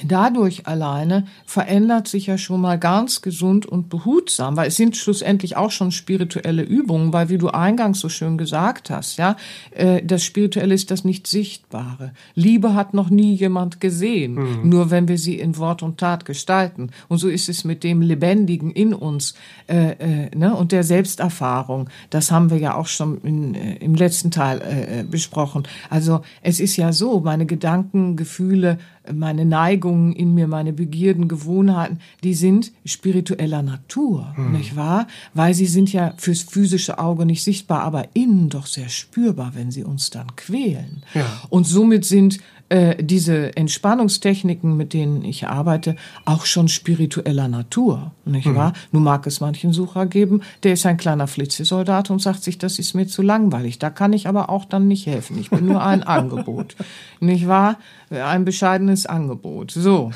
dadurch 0.08 0.68
alleine 0.68 1.26
verändert 1.46 2.08
sich 2.08 2.28
ja 2.28 2.38
schon 2.38 2.62
mal 2.62 2.78
ganz 2.78 3.22
gesund 3.22 3.66
und 3.66 3.90
behutsam, 3.90 4.58
weil 4.58 4.68
es 4.68 4.76
sind 4.76 4.98
schlussendlich 4.98 5.56
auch 5.58 5.72
schon 5.72 5.92
spirituelle 5.92 6.64
Übungen, 6.64 7.14
weil 7.14 7.30
wie 7.30 7.38
du 7.38 7.50
eingangs 7.50 8.00
so 8.00 8.10
schön 8.10 8.38
gesagt 8.38 8.90
hast, 8.90 9.18
ja, 9.18 9.36
äh, 9.72 10.04
das 10.04 10.24
Spirituelle 10.24 10.74
ist 10.74 10.92
das 10.92 11.04
nicht 11.04 11.28
Sichtbare. 11.28 12.14
Liebe 12.36 12.74
hat 12.74 12.94
noch 12.94 13.10
nie 13.10 13.34
jemand 13.34 13.80
gesehen, 13.80 14.36
mhm. 14.36 14.70
nur 14.70 14.92
wenn 14.92 15.08
wir 15.08 15.18
sie 15.18 15.40
in 15.40 15.58
Wort 15.58 15.84
und 15.84 15.98
Tat 15.98 16.26
gestalten. 16.26 16.90
Und 17.08 17.18
so 17.18 17.28
ist 17.28 17.50
es 17.50 17.64
mit 17.64 17.84
dem 17.84 18.02
Lebendigen 18.02 18.72
in 18.72 18.94
uns 18.94 19.34
äh, 19.68 19.92
äh, 20.26 20.36
ne, 20.36 20.56
und 20.56 20.72
der 20.72 20.84
Selbsterfahrung. 20.84 21.90
Das 22.10 22.32
haben 22.32 22.50
wir 22.50 22.58
ja 22.58 22.76
auch 22.76 22.88
schon 22.88 23.22
in, 23.22 23.56
äh, 23.56 23.76
im 23.76 23.96
letzten 23.96 24.32
Teil 24.32 24.62
äh, 24.62 25.00
äh, 25.00 25.04
besprochen. 25.04 25.64
Also 25.90 26.22
es 26.42 26.60
ist 26.60 26.78
ja 26.78 26.94
so, 26.94 27.20
meine 27.20 27.46
Gedanken, 27.46 28.16
Gefühle, 28.16 28.78
meine 29.12 29.46
Neigungen 29.46 30.14
in 30.14 30.34
mir, 30.34 30.48
meine 30.48 30.74
Begierden, 30.74 31.28
Gewohnheiten, 31.28 32.00
die 32.24 32.34
sind 32.34 32.72
spiritueller 32.86 33.62
Natur, 33.62 34.34
hm. 34.36 34.54
nicht 34.54 34.76
wahr? 34.76 35.08
Weil 35.34 35.54
sie 35.54 35.66
sind 35.66 35.92
ja 35.92 36.14
fürs 36.18 36.42
physische 36.42 37.00
Auge 37.00 37.26
nicht 37.26 37.44
sichtbar, 37.44 37.82
aber 37.82 38.08
innen 38.14 38.50
doch 38.50 38.66
sehr 38.66 38.90
spürbar, 38.90 39.52
wenn 39.56 39.72
sie 39.72 39.84
uns 39.84 40.10
dann 40.10 40.36
quälen. 40.36 41.04
Ja. 41.14 41.26
Und 41.50 41.66
somit 41.66 42.06
sind 42.06 42.40
äh, 42.70 43.04
diese 43.04 43.56
Entspannungstechniken, 43.56 44.76
mit 44.76 44.94
denen 44.94 45.24
ich 45.24 45.48
arbeite, 45.48 45.96
auch 46.26 46.46
schon 46.46 46.68
spiritueller 46.68 47.48
Natur, 47.48 48.12
nicht 48.26 48.48
mhm. 48.48 48.56
wahr? 48.56 48.74
Nun 48.92 49.04
mag 49.04 49.28
es 49.28 49.42
manchen 49.42 49.74
Sucher 49.74 50.06
geben, 50.06 50.42
der 50.64 50.74
ist 50.74 50.86
ein 50.86 50.98
kleiner 50.98 51.28
Flitzesoldat 51.28 52.10
und 52.10 52.22
sagt 52.22 52.44
sich, 52.44 52.58
das 52.58 52.80
ist 52.80 52.94
mir 52.94 53.06
zu 53.06 53.22
langweilig. 53.22 53.80
Da 53.80 53.90
kann 53.90 54.14
ich 54.14 54.28
aber 54.28 54.50
auch 54.50 54.66
dann 54.66 54.88
nicht 54.88 55.06
helfen. 55.06 55.38
Ich 55.40 55.50
bin 55.50 55.66
nur 55.66 55.84
ein 55.84 56.04
Angebot, 56.04 56.76
nicht 57.20 57.48
wahr? 57.48 57.78
Ein 58.10 58.46
bescheidenes 58.46 59.06
Angebot. 59.06 59.72
So. 59.72 60.12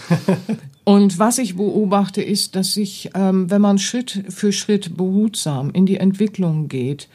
Und 0.83 1.19
was 1.19 1.37
ich 1.37 1.57
beobachte, 1.57 2.21
ist, 2.21 2.55
dass 2.55 2.73
sich, 2.73 3.09
ähm, 3.13 3.51
wenn 3.51 3.61
man 3.61 3.77
Schritt 3.77 4.23
für 4.29 4.51
Schritt 4.53 4.95
behutsam 4.95 5.69
in 5.71 5.85
die 5.85 5.97
Entwicklung 5.97 6.69
geht, 6.69 7.09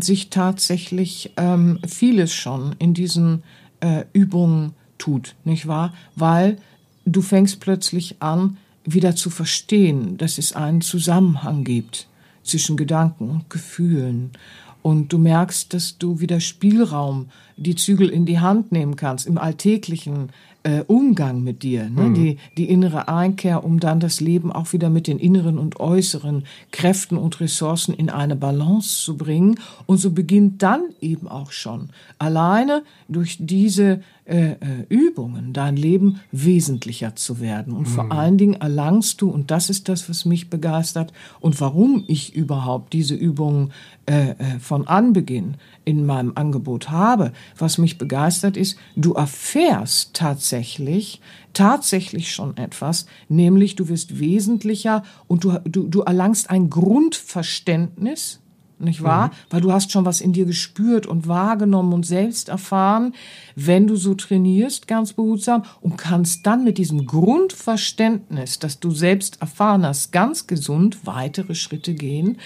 sich 0.00 0.30
tatsächlich 0.30 1.32
ähm, 1.36 1.78
vieles 1.86 2.32
schon 2.32 2.74
in 2.78 2.94
diesen 2.94 3.42
äh, 3.82 4.04
Übungen 4.12 4.74
tut, 4.98 5.34
nicht 5.44 5.66
wahr? 5.66 5.92
Weil 6.16 6.56
du 7.04 7.20
fängst 7.22 7.60
plötzlich 7.60 8.16
an, 8.20 8.56
wieder 8.84 9.14
zu 9.14 9.30
verstehen, 9.30 10.16
dass 10.16 10.38
es 10.38 10.54
einen 10.54 10.80
Zusammenhang 10.80 11.64
gibt 11.64 12.08
zwischen 12.42 12.76
Gedanken 12.76 13.30
und 13.30 13.50
Gefühlen. 13.50 14.30
Und 14.82 15.12
du 15.12 15.18
merkst, 15.18 15.72
dass 15.72 15.98
du 15.98 16.18
wieder 16.18 16.40
Spielraum, 16.40 17.30
die 17.56 17.76
Zügel 17.76 18.08
in 18.08 18.26
die 18.26 18.40
Hand 18.40 18.72
nehmen 18.72 18.96
kannst 18.96 19.26
im 19.26 19.38
alltäglichen 19.38 20.30
äh, 20.64 20.84
Umgang 20.86 21.42
mit 21.42 21.62
dir, 21.62 21.88
ne? 21.90 22.02
Mhm. 22.02 22.14
die, 22.14 22.38
die 22.56 22.68
innere 22.68 23.08
Einkehr, 23.08 23.64
um 23.64 23.80
dann 23.80 24.00
das 24.00 24.20
Leben 24.20 24.52
auch 24.52 24.72
wieder 24.72 24.90
mit 24.90 25.06
den 25.06 25.18
inneren 25.18 25.58
und 25.58 25.80
äußeren 25.80 26.44
Kräften 26.70 27.16
und 27.16 27.40
Ressourcen 27.40 27.94
in 27.94 28.10
eine 28.10 28.36
Balance 28.36 29.04
zu 29.04 29.16
bringen. 29.16 29.58
Und 29.86 29.98
so 29.98 30.10
beginnt 30.10 30.62
dann 30.62 30.82
eben 31.00 31.28
auch 31.28 31.52
schon 31.52 31.90
alleine 32.18 32.82
durch 33.08 33.38
diese 33.40 34.02
äh, 34.24 34.52
äh, 34.52 34.56
Übungen 34.88 35.52
dein 35.52 35.76
Leben 35.76 36.20
wesentlicher 36.30 37.16
zu 37.16 37.40
werden. 37.40 37.72
Und 37.72 37.88
mhm. 37.88 37.92
vor 37.92 38.12
allen 38.12 38.38
Dingen 38.38 38.54
erlangst 38.54 39.20
du, 39.20 39.28
und 39.28 39.50
das 39.50 39.68
ist 39.68 39.88
das, 39.88 40.08
was 40.08 40.24
mich 40.24 40.48
begeistert 40.48 41.12
und 41.40 41.60
warum 41.60 42.04
ich 42.06 42.32
überhaupt 42.36 42.92
diese 42.92 43.16
Übungen 43.16 43.72
äh, 44.06 44.30
äh, 44.30 44.58
von 44.60 44.86
Anbeginn 44.86 45.56
in 45.84 46.06
meinem 46.06 46.32
Angebot 46.36 46.88
habe, 46.90 47.32
was 47.58 47.78
mich 47.78 47.98
begeistert 47.98 48.56
ist, 48.56 48.78
du 48.94 49.14
erfährst 49.14 50.14
tatsächlich, 50.14 51.20
tatsächlich 51.52 52.32
schon 52.32 52.56
etwas, 52.56 53.06
nämlich 53.28 53.74
du 53.74 53.88
wirst 53.88 54.20
wesentlicher 54.20 55.02
und 55.26 55.42
du, 55.42 55.58
du, 55.64 55.88
du 55.88 56.02
erlangst 56.02 56.48
ein 56.48 56.70
Grundverständnis 56.70 58.41
nicht 58.82 59.02
wahr? 59.02 59.28
Mhm. 59.28 59.32
Weil 59.50 59.60
du 59.60 59.72
hast 59.72 59.92
schon 59.92 60.04
was 60.04 60.20
in 60.20 60.32
dir 60.32 60.44
gespürt 60.44 61.06
und 61.06 61.28
wahrgenommen 61.28 61.92
und 61.92 62.06
selbst 62.06 62.48
erfahren, 62.48 63.14
wenn 63.56 63.86
du 63.86 63.96
so 63.96 64.14
trainierst, 64.14 64.86
ganz 64.86 65.12
behutsam 65.12 65.64
und 65.80 65.96
kannst 65.96 66.46
dann 66.46 66.64
mit 66.64 66.78
diesem 66.78 67.06
Grundverständnis, 67.06 68.58
das 68.58 68.80
du 68.80 68.90
selbst 68.90 69.40
erfahren 69.40 69.84
hast, 69.84 70.12
ganz 70.12 70.46
gesund 70.46 71.06
weitere 71.06 71.54
Schritte 71.54 71.94
gehen 71.94 72.38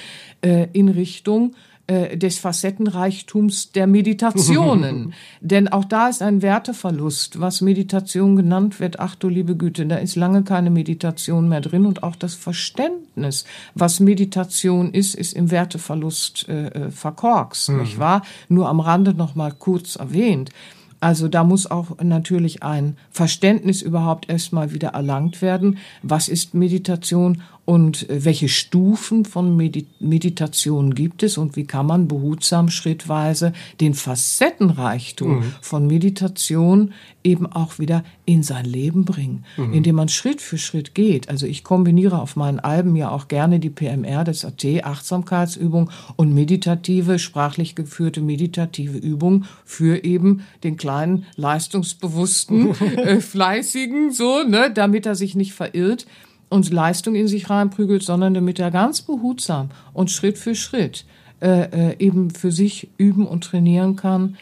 äh, 0.42 0.68
in 0.72 0.88
Richtung 0.88 1.54
äh, 1.88 2.16
des 2.16 2.38
Facettenreichtums 2.38 3.70
der 3.70 3.86
Meditationen. 3.86 5.14
Denn 5.40 5.68
auch 5.68 5.84
da 5.84 6.08
ist 6.08 6.20
ein 6.20 6.42
Werteverlust, 6.42 7.40
was 7.40 7.60
Meditation 7.60 8.34
genannt 8.34 8.80
wird. 8.80 8.98
Ach 8.98 9.14
du 9.14 9.28
liebe 9.28 9.56
Güte, 9.56 9.86
da 9.86 9.96
ist 9.96 10.16
lange 10.16 10.42
keine 10.42 10.70
Meditation 10.70 11.48
mehr 11.48 11.60
drin 11.60 11.86
und 11.86 12.02
auch 12.02 12.16
das 12.16 12.34
Verständnis, 12.34 13.44
was 13.74 14.00
Meditation 14.00 14.92
ist, 14.92 15.14
ist 15.14 15.32
im 15.34 15.52
Werteverlust 15.52 16.48
äh, 16.48 16.66
äh 16.66 16.90
verkorkst, 16.90 17.68
mhm. 17.68 17.80
nicht 17.80 17.98
wahr? 18.00 18.22
Nur 18.48 18.68
am 18.68 18.80
Rande 18.80 19.14
noch 19.14 19.36
mal 19.36 19.52
kurz 19.52 19.94
erwähnt. 19.94 20.50
Also 20.98 21.28
da 21.28 21.44
muss 21.44 21.70
auch 21.70 21.98
natürlich 22.02 22.62
ein 22.62 22.96
Verständnis 23.10 23.82
überhaupt 23.82 24.28
erstmal 24.28 24.72
wieder 24.72 24.88
erlangt 24.88 25.42
werden. 25.42 25.78
Was 26.02 26.28
ist 26.28 26.54
Meditation 26.54 27.42
und 27.66 28.08
äh, 28.08 28.24
welche 28.24 28.48
Stufen 28.48 29.26
von 29.26 29.54
Meditation 30.00 30.94
gibt 30.94 31.22
es 31.22 31.36
und 31.36 31.56
wie 31.56 31.66
kann 31.66 31.84
man 31.84 32.08
behutsam 32.08 32.70
schrittweise 32.70 33.52
den 33.80 33.92
Facettenreichtum 33.92 35.40
mhm. 35.40 35.54
von 35.60 35.86
Meditation 35.86 36.94
eben 37.22 37.46
auch 37.46 37.80
wieder 37.80 38.04
in 38.24 38.44
sein 38.44 38.64
Leben 38.64 39.04
bringen, 39.04 39.44
mhm. 39.56 39.72
indem 39.74 39.96
man 39.96 40.08
Schritt 40.08 40.40
für 40.40 40.58
Schritt 40.58 40.94
geht. 40.94 41.28
Also 41.28 41.46
ich 41.46 41.64
kombiniere 41.64 42.20
auf 42.20 42.36
meinen 42.36 42.60
Alben 42.60 42.94
ja 42.94 43.10
auch 43.10 43.26
gerne 43.26 43.58
die 43.58 43.70
PMR, 43.70 44.22
das 44.22 44.44
AT, 44.44 44.64
Achtsamkeitsübung 44.84 45.90
und 46.14 46.32
meditative, 46.32 47.18
sprachlich 47.18 47.74
geführte 47.74 48.20
meditative 48.20 48.96
Übung 48.96 49.44
für 49.64 50.04
eben 50.04 50.42
den 50.62 50.76
kleinen, 50.76 51.26
leistungsbewussten, 51.34 52.80
äh, 52.96 53.20
fleißigen, 53.20 54.12
so, 54.12 54.44
ne, 54.44 54.70
damit 54.72 55.04
er 55.04 55.16
sich 55.16 55.34
nicht 55.34 55.52
verirrt 55.52 56.06
und 56.48 56.72
Leistung 56.72 57.14
in 57.14 57.28
sich 57.28 57.50
reinprügelt, 57.50 58.02
sondern 58.02 58.34
damit 58.34 58.58
er 58.58 58.70
ganz 58.70 59.02
behutsam 59.02 59.70
und 59.92 60.10
Schritt 60.10 60.38
für 60.38 60.54
Schritt 60.54 61.04
äh, 61.40 61.90
äh, 61.90 61.96
eben 61.98 62.30
für 62.30 62.50
sich 62.50 62.88
üben 62.96 63.26
und 63.26 63.44
trainieren 63.44 63.96
kann, 63.96 64.36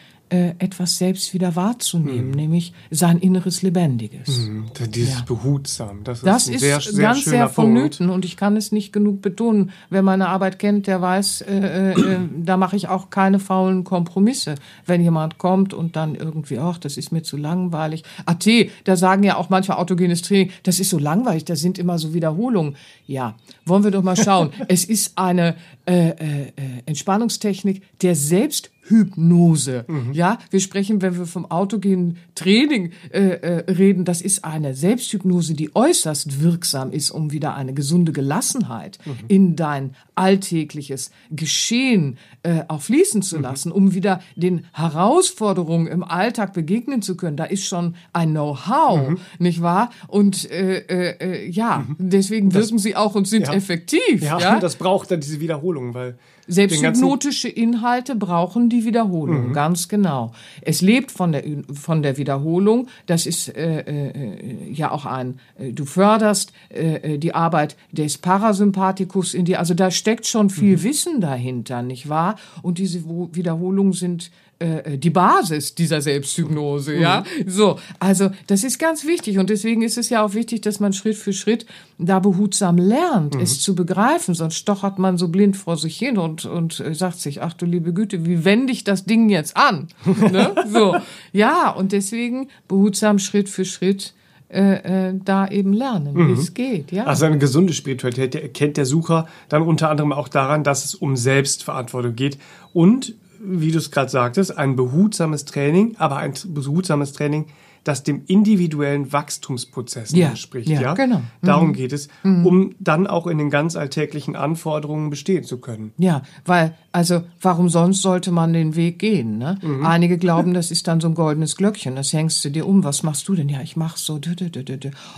etwas 0.59 0.97
selbst 0.97 1.33
wieder 1.33 1.55
wahrzunehmen, 1.55 2.29
mhm. 2.29 2.35
nämlich 2.35 2.73
sein 2.91 3.19
inneres 3.19 3.61
Lebendiges. 3.61 4.39
Mhm. 4.39 4.65
Dieses 4.89 5.19
ja. 5.19 5.23
Behutsam, 5.25 6.03
das 6.03 6.19
ist, 6.19 6.25
das 6.25 6.47
ist 6.47 6.59
sehr, 6.59 6.81
sehr 6.81 7.03
ganz 7.03 7.25
sehr 7.25 7.49
vonnöten 7.49 8.09
und 8.09 8.25
ich 8.25 8.37
kann 8.37 8.57
es 8.57 8.71
nicht 8.71 8.93
genug 8.93 9.21
betonen. 9.21 9.71
Wer 9.89 10.01
meine 10.01 10.29
Arbeit 10.29 10.59
kennt, 10.59 10.87
der 10.87 11.01
weiß, 11.01 11.41
äh, 11.41 11.57
äh, 11.57 11.91
äh 11.91 12.19
da 12.43 12.57
mache 12.57 12.75
ich 12.75 12.87
auch 12.87 13.09
keine 13.09 13.39
faulen 13.39 13.83
Kompromisse. 13.83 14.55
Wenn 14.85 15.01
jemand 15.01 15.37
kommt 15.37 15.73
und 15.73 15.95
dann 15.95 16.15
irgendwie, 16.15 16.59
ach, 16.59 16.77
das 16.77 16.97
ist 16.97 17.11
mir 17.11 17.23
zu 17.23 17.37
langweilig. 17.37 18.03
AT, 18.25 18.47
da 18.83 18.95
sagen 18.95 19.23
ja 19.23 19.37
auch 19.37 19.49
manchmal 19.49 19.77
autogenes 19.77 20.21
Training, 20.21 20.51
das 20.63 20.79
ist 20.79 20.89
so 20.89 20.99
langweilig, 20.99 21.45
da 21.45 21.55
sind 21.55 21.77
immer 21.77 21.97
so 21.97 22.13
Wiederholungen. 22.13 22.75
Ja, 23.07 23.35
wollen 23.65 23.83
wir 23.83 23.91
doch 23.91 24.03
mal 24.03 24.17
schauen. 24.17 24.51
es 24.67 24.85
ist 24.85 25.17
eine 25.17 25.55
äh, 25.85 26.09
äh, 26.09 26.51
Entspannungstechnik 26.85 27.83
der 28.01 28.15
Selbst 28.15 28.71
Hypnose. 28.87 29.85
Mhm. 29.87 30.13
Ja, 30.13 30.37
wir 30.51 30.59
sprechen, 30.59 31.01
wenn 31.01 31.17
wir 31.17 31.25
vom 31.25 31.49
autogenen 31.49 32.17
Training 32.35 32.91
äh, 33.11 33.19
äh, 33.19 33.71
reden, 33.71 34.05
das 34.05 34.21
ist 34.21 34.45
eine 34.45 34.75
Selbsthypnose, 34.75 35.53
die 35.55 35.75
äußerst 35.75 36.41
wirksam 36.41 36.91
ist, 36.91 37.11
um 37.11 37.31
wieder 37.31 37.55
eine 37.55 37.73
gesunde 37.73 38.11
Gelassenheit 38.11 38.99
mhm. 39.05 39.13
in 39.27 39.55
dein 39.55 39.95
alltägliches 40.13 41.11
Geschehen 41.31 42.17
äh, 42.43 42.63
auch 42.67 42.81
fließen 42.81 43.21
zu 43.21 43.37
mhm. 43.37 43.43
lassen, 43.43 43.71
um 43.71 43.93
wieder 43.93 44.21
den 44.35 44.65
Herausforderungen 44.73 45.87
im 45.87 46.03
Alltag 46.03 46.53
begegnen 46.53 47.01
zu 47.01 47.17
können. 47.17 47.37
Da 47.37 47.45
ist 47.45 47.65
schon 47.65 47.95
ein 48.13 48.31
Know-how, 48.31 49.09
mhm. 49.09 49.17
nicht 49.39 49.61
wahr? 49.61 49.89
Und 50.07 50.49
äh, 50.51 50.77
äh, 50.79 51.17
äh 51.19 51.49
ja, 51.49 51.85
mhm. 51.87 51.95
deswegen 51.97 52.49
das, 52.49 52.63
wirken 52.63 52.79
sie 52.79 52.95
auch 52.95 53.15
und 53.15 53.27
sind 53.27 53.47
ja. 53.47 53.53
effektiv. 53.53 54.21
Ja, 54.21 54.39
ja, 54.39 54.59
das 54.59 54.75
braucht 54.75 55.11
dann 55.11 55.21
diese 55.21 55.39
Wiederholung, 55.39 55.93
weil 55.93 56.17
Selbsthypnotische 56.47 57.49
Inhalte 57.49 58.15
brauchen 58.15 58.69
die 58.69 58.85
Wiederholung, 58.85 59.49
mhm. 59.49 59.53
ganz 59.53 59.87
genau. 59.87 60.31
Es 60.61 60.81
lebt 60.81 61.11
von 61.11 61.31
der, 61.31 61.43
von 61.73 62.03
der 62.03 62.17
Wiederholung. 62.17 62.87
Das 63.07 63.25
ist 63.25 63.55
äh, 63.55 63.79
äh, 63.79 64.71
ja 64.71 64.91
auch 64.91 65.05
ein, 65.05 65.39
äh, 65.57 65.71
du 65.71 65.85
förderst 65.85 66.53
äh, 66.69 67.17
die 67.17 67.33
Arbeit 67.33 67.75
des 67.91 68.17
Parasympathikus 68.17 69.33
in 69.33 69.45
dir. 69.45 69.59
Also 69.59 69.73
da 69.73 69.89
steckt 69.91 70.27
schon 70.27 70.49
viel 70.49 70.77
mhm. 70.77 70.83
Wissen 70.83 71.21
dahinter, 71.21 71.81
nicht 71.81 72.09
wahr? 72.09 72.35
Und 72.61 72.77
diese 72.77 73.03
Wiederholungen 73.05 73.93
sind 73.93 74.31
äh, 74.57 74.93
äh, 74.93 74.97
die 74.97 75.09
Basis 75.09 75.75
dieser 75.75 76.01
Selbsthypnose, 76.01 76.95
mhm. 76.95 77.01
ja. 77.01 77.23
So, 77.45 77.77
also 77.99 78.29
das 78.47 78.63
ist 78.63 78.79
ganz 78.79 79.05
wichtig 79.05 79.37
und 79.37 79.49
deswegen 79.49 79.81
ist 79.81 79.97
es 79.97 80.09
ja 80.09 80.23
auch 80.23 80.33
wichtig, 80.33 80.61
dass 80.61 80.79
man 80.79 80.93
Schritt 80.93 81.17
für 81.17 81.33
Schritt 81.33 81.65
da 81.97 82.19
behutsam 82.19 82.77
lernt, 82.77 83.35
mhm. 83.35 83.41
es 83.41 83.61
zu 83.61 83.75
begreifen, 83.75 84.33
sonst 84.33 84.55
stochert 84.55 84.97
man 84.97 85.17
so 85.17 85.27
blind 85.27 85.57
vor 85.57 85.75
sich 85.75 85.97
hin 85.97 86.17
und 86.17 86.45
und 86.45 86.79
äh, 86.79 86.95
sagt 86.95 87.19
sich, 87.19 87.41
ach 87.41 87.51
du 87.51 87.65
liebe 87.65 87.91
Güte, 87.91 88.25
wie 88.25 88.45
wende 88.45 88.71
ich 88.71 88.85
das 88.85 89.03
Ding 89.03 89.27
jetzt 89.27 89.57
an? 89.57 89.89
ne? 90.05 90.55
So, 90.71 90.95
ja 91.33 91.71
und 91.71 91.91
deswegen 91.91 92.47
behutsam 92.69 93.19
Schritt 93.19 93.49
für 93.49 93.65
Schritt 93.65 94.13
äh, 94.47 95.09
äh, 95.09 95.13
da 95.25 95.49
eben 95.49 95.73
lernen, 95.73 96.13
mhm. 96.13 96.29
wie 96.29 96.39
es 96.39 96.53
geht. 96.53 96.93
Ja? 96.93 97.03
Also 97.03 97.25
eine 97.25 97.39
gesunde 97.39 97.73
Spiritualität 97.73 98.35
erkennt 98.35 98.77
der 98.77 98.85
Sucher 98.85 99.27
dann 99.49 99.63
unter 99.63 99.89
anderem 99.89 100.13
auch 100.13 100.29
daran, 100.29 100.63
dass 100.63 100.85
es 100.85 100.95
um 100.95 101.17
Selbstverantwortung 101.17 102.15
geht 102.15 102.37
und 102.71 103.15
wie 103.45 103.71
du 103.71 103.77
es 103.77 103.91
gerade 103.91 104.09
sagtest, 104.09 104.57
ein 104.57 104.75
behutsames 104.75 105.45
Training, 105.45 105.95
aber 105.97 106.17
ein 106.17 106.33
behutsames 106.47 107.13
Training, 107.13 107.45
das 107.85 108.01
dem 108.01 108.23
individuellen 108.25 109.13
Wachstumsprozess 109.13 110.11
ja, 110.11 110.29
entspricht. 110.29 110.67
Ja, 110.67 110.81
ja? 110.81 110.93
genau. 110.95 111.21
Darum 111.43 111.69
mhm. 111.69 111.73
geht 111.73 111.93
es, 111.93 112.07
mhm. 112.23 112.45
um 112.45 112.75
dann 112.79 113.05
auch 113.05 113.27
in 113.27 113.37
den 113.37 113.51
ganz 113.51 113.75
alltäglichen 113.75 114.35
Anforderungen 114.35 115.11
bestehen 115.11 115.43
zu 115.43 115.59
können. 115.59 115.93
Ja, 115.99 116.23
weil, 116.45 116.73
also, 116.91 117.21
warum 117.39 117.69
sonst 117.69 118.01
sollte 118.01 118.31
man 118.31 118.53
den 118.53 118.75
Weg 118.75 118.97
gehen? 118.97 119.37
Ne? 119.37 119.59
Mhm. 119.61 119.85
Einige 119.85 120.17
glauben, 120.17 120.53
das 120.55 120.71
ist 120.71 120.87
dann 120.87 120.99
so 120.99 121.07
ein 121.07 121.13
goldenes 121.13 121.55
Glöckchen, 121.55 121.95
das 121.95 122.11
hängst 122.11 122.43
du 122.43 122.49
dir 122.49 122.67
um. 122.67 122.83
Was 122.83 123.03
machst 123.03 123.27
du 123.27 123.35
denn? 123.35 123.49
Ja, 123.49 123.61
ich 123.61 123.75
mach 123.75 123.97
so. 123.97 124.19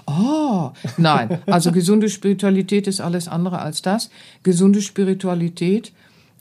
Oh, 0.06 0.72
nein. 0.98 1.40
Also, 1.48 1.72
gesunde 1.72 2.10
Spiritualität 2.10 2.88
ist 2.88 3.00
alles 3.00 3.28
andere 3.30 3.60
als 3.60 3.82
das. 3.82 4.10
Gesunde 4.44 4.82
Spiritualität 4.82 5.94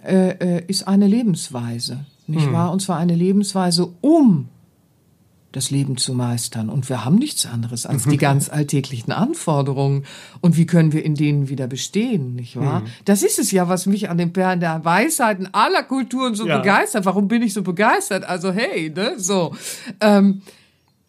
äh, 0.06 0.58
äh, 0.58 0.64
ist 0.66 0.86
eine 0.88 1.06
Lebensweise, 1.06 2.04
nicht 2.26 2.48
mhm. 2.48 2.52
wahr? 2.52 2.72
Und 2.72 2.80
zwar 2.80 2.98
eine 2.98 3.14
Lebensweise, 3.14 3.88
um 4.00 4.48
das 5.56 5.70
Leben 5.70 5.96
zu 5.96 6.12
meistern. 6.12 6.68
Und 6.68 6.88
wir 6.90 7.04
haben 7.04 7.16
nichts 7.16 7.46
anderes 7.46 7.86
als 7.86 8.04
die 8.04 8.16
ganz 8.18 8.50
alltäglichen 8.50 9.10
Anforderungen. 9.10 10.04
Und 10.42 10.56
wie 10.56 10.66
können 10.66 10.92
wir 10.92 11.02
in 11.02 11.14
denen 11.14 11.48
wieder 11.48 11.66
bestehen, 11.66 12.34
nicht 12.34 12.56
wahr? 12.56 12.80
Mhm. 12.80 12.86
Das 13.06 13.22
ist 13.22 13.38
es 13.38 13.50
ja, 13.52 13.68
was 13.68 13.86
mich 13.86 14.10
an 14.10 14.18
den 14.18 14.32
Perlen 14.34 14.60
der 14.60 14.84
Weisheiten 14.84 15.48
aller 15.52 15.82
Kulturen 15.82 16.34
so 16.34 16.46
ja. 16.46 16.58
begeistert. 16.58 17.06
Warum 17.06 17.26
bin 17.26 17.42
ich 17.42 17.54
so 17.54 17.62
begeistert? 17.62 18.24
Also 18.24 18.52
hey, 18.52 18.90
ne, 18.90 19.14
so. 19.16 19.54
Ähm, 20.00 20.42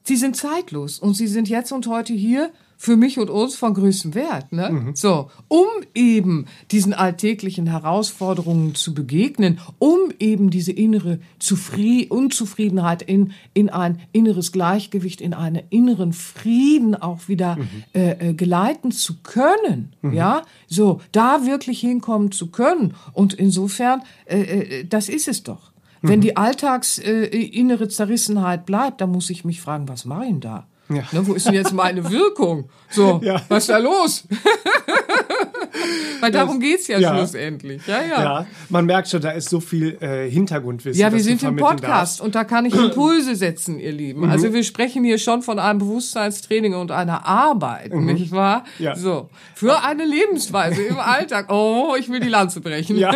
sie 0.03 0.15
sind 0.15 0.38
zeitlos 0.38 0.97
und 0.97 1.15
sie 1.15 1.27
sind 1.27 1.49
jetzt 1.49 1.73
und 1.73 1.86
heute 1.88 2.13
hier 2.13 2.51
für 2.77 2.95
mich 2.95 3.17
und 3.17 3.31
uns 3.31 3.55
von 3.55 3.73
größtem 3.73 4.13
Wert. 4.13 4.51
Ne? 4.51 4.69
Mhm. 4.69 4.95
So, 4.95 5.31
um 5.47 5.65
eben 5.95 6.45
diesen 6.71 6.93
alltäglichen 6.93 7.65
Herausforderungen 7.65 8.75
zu 8.75 8.93
begegnen, 8.93 9.59
um 9.79 10.11
eben 10.19 10.51
diese 10.51 10.71
innere 10.71 11.19
Zufried 11.39 12.11
Unzufriedenheit 12.11 13.01
in, 13.01 13.31
in 13.53 13.69
ein 13.69 13.99
inneres 14.11 14.51
Gleichgewicht, 14.51 15.21
in 15.21 15.33
einen 15.33 15.63
inneren 15.71 16.13
Frieden 16.13 16.95
auch 16.95 17.27
wieder 17.27 17.55
mhm. 17.55 17.67
äh, 17.93 18.29
äh, 18.29 18.33
geleiten 18.33 18.91
zu 18.91 19.15
können. 19.23 19.93
Mhm. 20.01 20.13
Ja, 20.13 20.43
so, 20.67 21.01
da 21.11 21.45
wirklich 21.45 21.79
hinkommen 21.79 22.31
zu 22.31 22.47
können. 22.51 22.93
Und 23.13 23.33
insofern, 23.33 24.03
äh, 24.25 24.41
äh, 24.41 24.85
das 24.85 25.09
ist 25.09 25.27
es 25.27 25.41
doch. 25.41 25.71
Wenn 26.03 26.19
mhm. 26.19 26.23
die 26.23 26.37
Alltags 26.37 26.99
äh, 26.99 27.25
innere 27.25 27.87
Zerrissenheit 27.87 28.67
bleibt, 28.67 29.01
dann 29.01 29.11
muss 29.11 29.31
ich 29.31 29.43
mich 29.45 29.61
fragen, 29.61 29.87
was 29.87 30.05
mache 30.05 30.25
ich 30.25 30.29
denn 30.29 30.39
da? 30.41 30.67
Ja. 30.89 31.04
Ne, 31.12 31.28
wo 31.28 31.34
ist 31.34 31.45
denn 31.45 31.54
jetzt 31.54 31.73
meine 31.73 32.10
Wirkung? 32.10 32.69
So, 32.89 33.19
ja. 33.23 33.41
was 33.50 33.63
ist 33.63 33.69
da 33.69 33.78
los? 33.78 34.23
Weil 36.21 36.32
darum 36.32 36.60
das, 36.60 36.69
geht's 36.69 36.88
ja, 36.88 36.97
ja, 37.00 37.15
schlussendlich. 37.15 37.86
Ja, 37.86 38.02
ja. 38.02 38.23
ja, 38.23 38.47
man 38.69 38.86
merkt 38.86 39.10
schon, 39.10 39.21
da 39.21 39.32
ist 39.32 39.50
so 39.50 39.60
viel 39.60 39.97
äh, 40.02 40.30
Hintergrundwissen. 40.30 41.00
Ja, 41.00 41.12
wir 41.12 41.19
sind 41.19 41.43
im 41.43 41.58
Podcast 41.58 42.21
und 42.21 42.36
da 42.36 42.43
kann 42.43 42.65
ich 42.65 42.73
Impulse 42.73 43.36
setzen, 43.36 43.80
ihr 43.80 43.91
Lieben. 43.91 44.21
Mhm. 44.21 44.32
Also 44.32 44.54
wir 44.54 44.63
sprechen 44.63 45.04
hier 45.04 45.17
schon 45.17 45.41
von 45.41 45.60
einem 45.60 45.80
Bewusstseinstraining 45.80 46.73
und 46.73 46.91
einer 46.91 47.26
Arbeit, 47.26 47.93
mhm. 47.93 48.06
nicht 48.06 48.32
wahr? 48.32 48.63
Ja. 48.80 48.95
So, 48.95 49.30
für 49.54 49.84
eine 49.84 50.06
Lebensweise 50.06 50.84
im 50.84 50.97
Alltag. 50.97 51.52
Oh, 51.52 51.95
ich 52.00 52.10
will 52.10 52.19
die 52.19 52.30
Lanze 52.30 52.62
brechen. 52.62 52.97
Ja. 52.97 53.13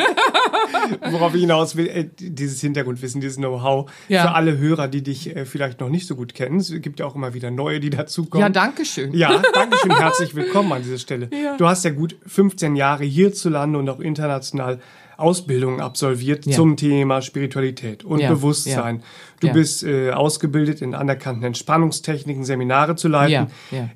Worauf 1.09 1.33
ich 1.33 1.41
hinaus 1.41 1.75
will, 1.75 1.87
äh, 1.87 2.09
dieses 2.17 2.61
Hintergrundwissen, 2.61 3.21
dieses 3.21 3.37
Know-how 3.37 3.89
für 4.07 4.31
alle 4.31 4.57
Hörer, 4.57 4.87
die 4.87 5.01
dich 5.01 5.35
äh, 5.35 5.45
vielleicht 5.45 5.79
noch 5.79 5.89
nicht 5.89 6.07
so 6.07 6.15
gut 6.15 6.33
kennen. 6.33 6.57
Es 6.57 6.71
gibt 6.81 6.99
ja 6.99 7.05
auch 7.05 7.15
immer 7.15 7.33
wieder 7.33 7.49
neue, 7.49 7.60
die 7.69 7.89
dazukommen. 7.89 8.41
Ja, 8.41 8.49
danke 8.49 8.85
schön. 8.85 9.13
Ja, 9.13 9.41
danke 9.53 9.77
schön. 9.77 9.91
Herzlich 9.97 10.35
willkommen 10.35 10.71
an 10.71 10.83
dieser 10.83 10.97
Stelle. 10.97 11.29
Ja. 11.31 11.57
Du 11.57 11.67
hast 11.67 11.85
ja 11.85 11.91
gut 11.91 12.15
15 12.25 12.75
Jahre 12.75 13.03
hierzulande 13.03 13.77
und 13.77 13.89
auch 13.89 13.99
international 13.99 14.79
Ausbildungen 15.21 15.79
absolviert 15.79 16.45
ja. 16.45 16.55
zum 16.55 16.75
Thema 16.75 17.21
Spiritualität 17.21 18.03
und 18.03 18.19
ja. 18.19 18.29
Bewusstsein. 18.29 19.03
Du 19.39 19.51
bist 19.53 19.83
äh, 19.83 20.11
ausgebildet 20.11 20.81
in 20.81 20.93
anerkannten 20.93 21.43
Entspannungstechniken, 21.43 22.43
Seminare 22.43 22.95
zu 22.95 23.07
leiten, 23.07 23.47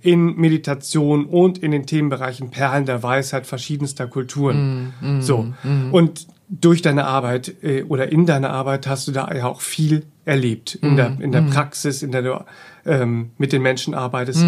in 0.01 0.35
Meditation 0.35 1.25
und 1.25 1.57
in 1.57 1.71
den 1.71 1.85
Themenbereichen 1.85 2.51
Perlen 2.51 2.85
der 2.85 3.03
Weisheit 3.03 3.45
verschiedenster 3.45 4.07
Kulturen. 4.07 4.93
Mm, 5.01 5.17
mm, 5.17 5.21
so. 5.21 5.47
Mm. 5.63 5.93
Und 5.93 6.27
durch 6.47 6.81
deine 6.81 7.05
Arbeit 7.05 7.55
äh, 7.63 7.83
oder 7.83 8.11
in 8.11 8.25
deiner 8.25 8.51
Arbeit 8.51 8.87
hast 8.87 9.07
du 9.07 9.11
da 9.11 9.31
ja 9.33 9.47
auch 9.47 9.61
viel 9.61 10.03
erlebt 10.25 10.75
in 10.75 10.95
der 10.95 11.17
in 11.19 11.31
der 11.31 11.41
Praxis, 11.41 12.01
in 12.01 12.11
der 12.11 12.21
du 12.21 12.45
ähm, 12.85 13.31
mit 13.37 13.51
den 13.53 13.61
Menschen 13.61 13.93
arbeitest 13.93 14.43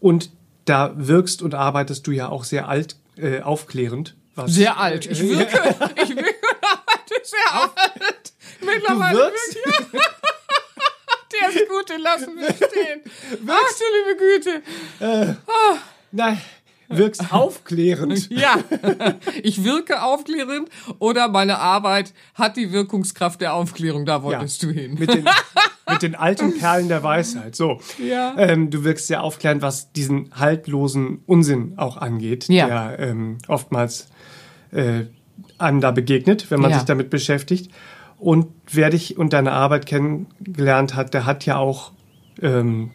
und 0.00 0.30
da 0.64 0.92
wirkst 0.96 1.42
und 1.42 1.54
arbeitest 1.54 2.06
du 2.06 2.10
ja 2.12 2.28
auch 2.28 2.44
sehr 2.44 2.68
alt 2.68 2.96
äh, 3.16 3.40
aufklärend. 3.40 4.14
Was, 4.34 4.52
Sehr 4.54 4.78
alt. 4.78 5.06
Ich 5.06 5.20
wirke, 5.20 5.74
ich 6.02 6.14
wirke 6.14 6.34
sehr 7.22 7.54
alt. 7.54 8.32
Mittlerweile 8.60 9.18
wirkst- 9.18 9.56
wirke. 9.56 9.98
Der 11.40 11.48
ist 11.50 11.68
gut, 11.68 11.88
den 11.88 12.00
lassen 12.00 12.36
wir 12.36 12.52
stehen. 12.54 13.00
Ach 13.48 13.72
du 13.78 13.84
liebe 13.96 14.18
Güte. 14.18 15.36
Nein, 16.12 16.40
wirkst 16.88 17.32
aufklärend. 17.32 18.30
Ja, 18.30 18.56
ich 19.42 19.64
wirke 19.64 20.02
aufklärend 20.02 20.68
oder 20.98 21.28
meine 21.28 21.58
Arbeit 21.58 22.14
hat 22.34 22.56
die 22.56 22.72
Wirkungskraft 22.72 23.40
der 23.40 23.54
Aufklärung. 23.54 24.06
Da 24.06 24.22
wolltest 24.22 24.62
du 24.62 24.70
hin. 24.70 24.94
Mit 24.98 25.12
den, 25.12 25.24
mit 25.90 26.02
den 26.02 26.14
alten 26.14 26.56
Perlen 26.58 26.88
der 26.88 27.02
Weisheit. 27.02 27.54
So. 27.56 27.80
Ja. 27.98 28.34
Ähm, 28.38 28.70
du 28.70 28.84
wirkst 28.84 29.06
sehr 29.06 29.22
aufklärend, 29.22 29.62
was 29.62 29.92
diesen 29.92 30.30
haltlosen 30.34 31.22
Unsinn 31.26 31.74
auch 31.76 31.96
angeht, 31.96 32.48
Ja. 32.48 32.66
der 32.66 32.98
ähm, 33.00 33.38
oftmals 33.48 34.08
äh, 34.70 35.04
einem 35.58 35.80
da 35.80 35.90
begegnet, 35.90 36.50
wenn 36.50 36.60
man 36.60 36.70
Ja. 36.70 36.78
sich 36.78 36.86
damit 36.86 37.10
beschäftigt. 37.10 37.70
Und 38.18 38.46
wer 38.72 38.90
dich 38.90 39.16
und 39.16 39.32
deine 39.32 39.52
Arbeit 39.52 39.86
kennengelernt 39.86 40.94
hat, 40.96 41.14
der 41.14 41.24
hat 41.24 41.46
ja 41.46 41.56
auch 41.58 41.92
ähm, 42.42 42.90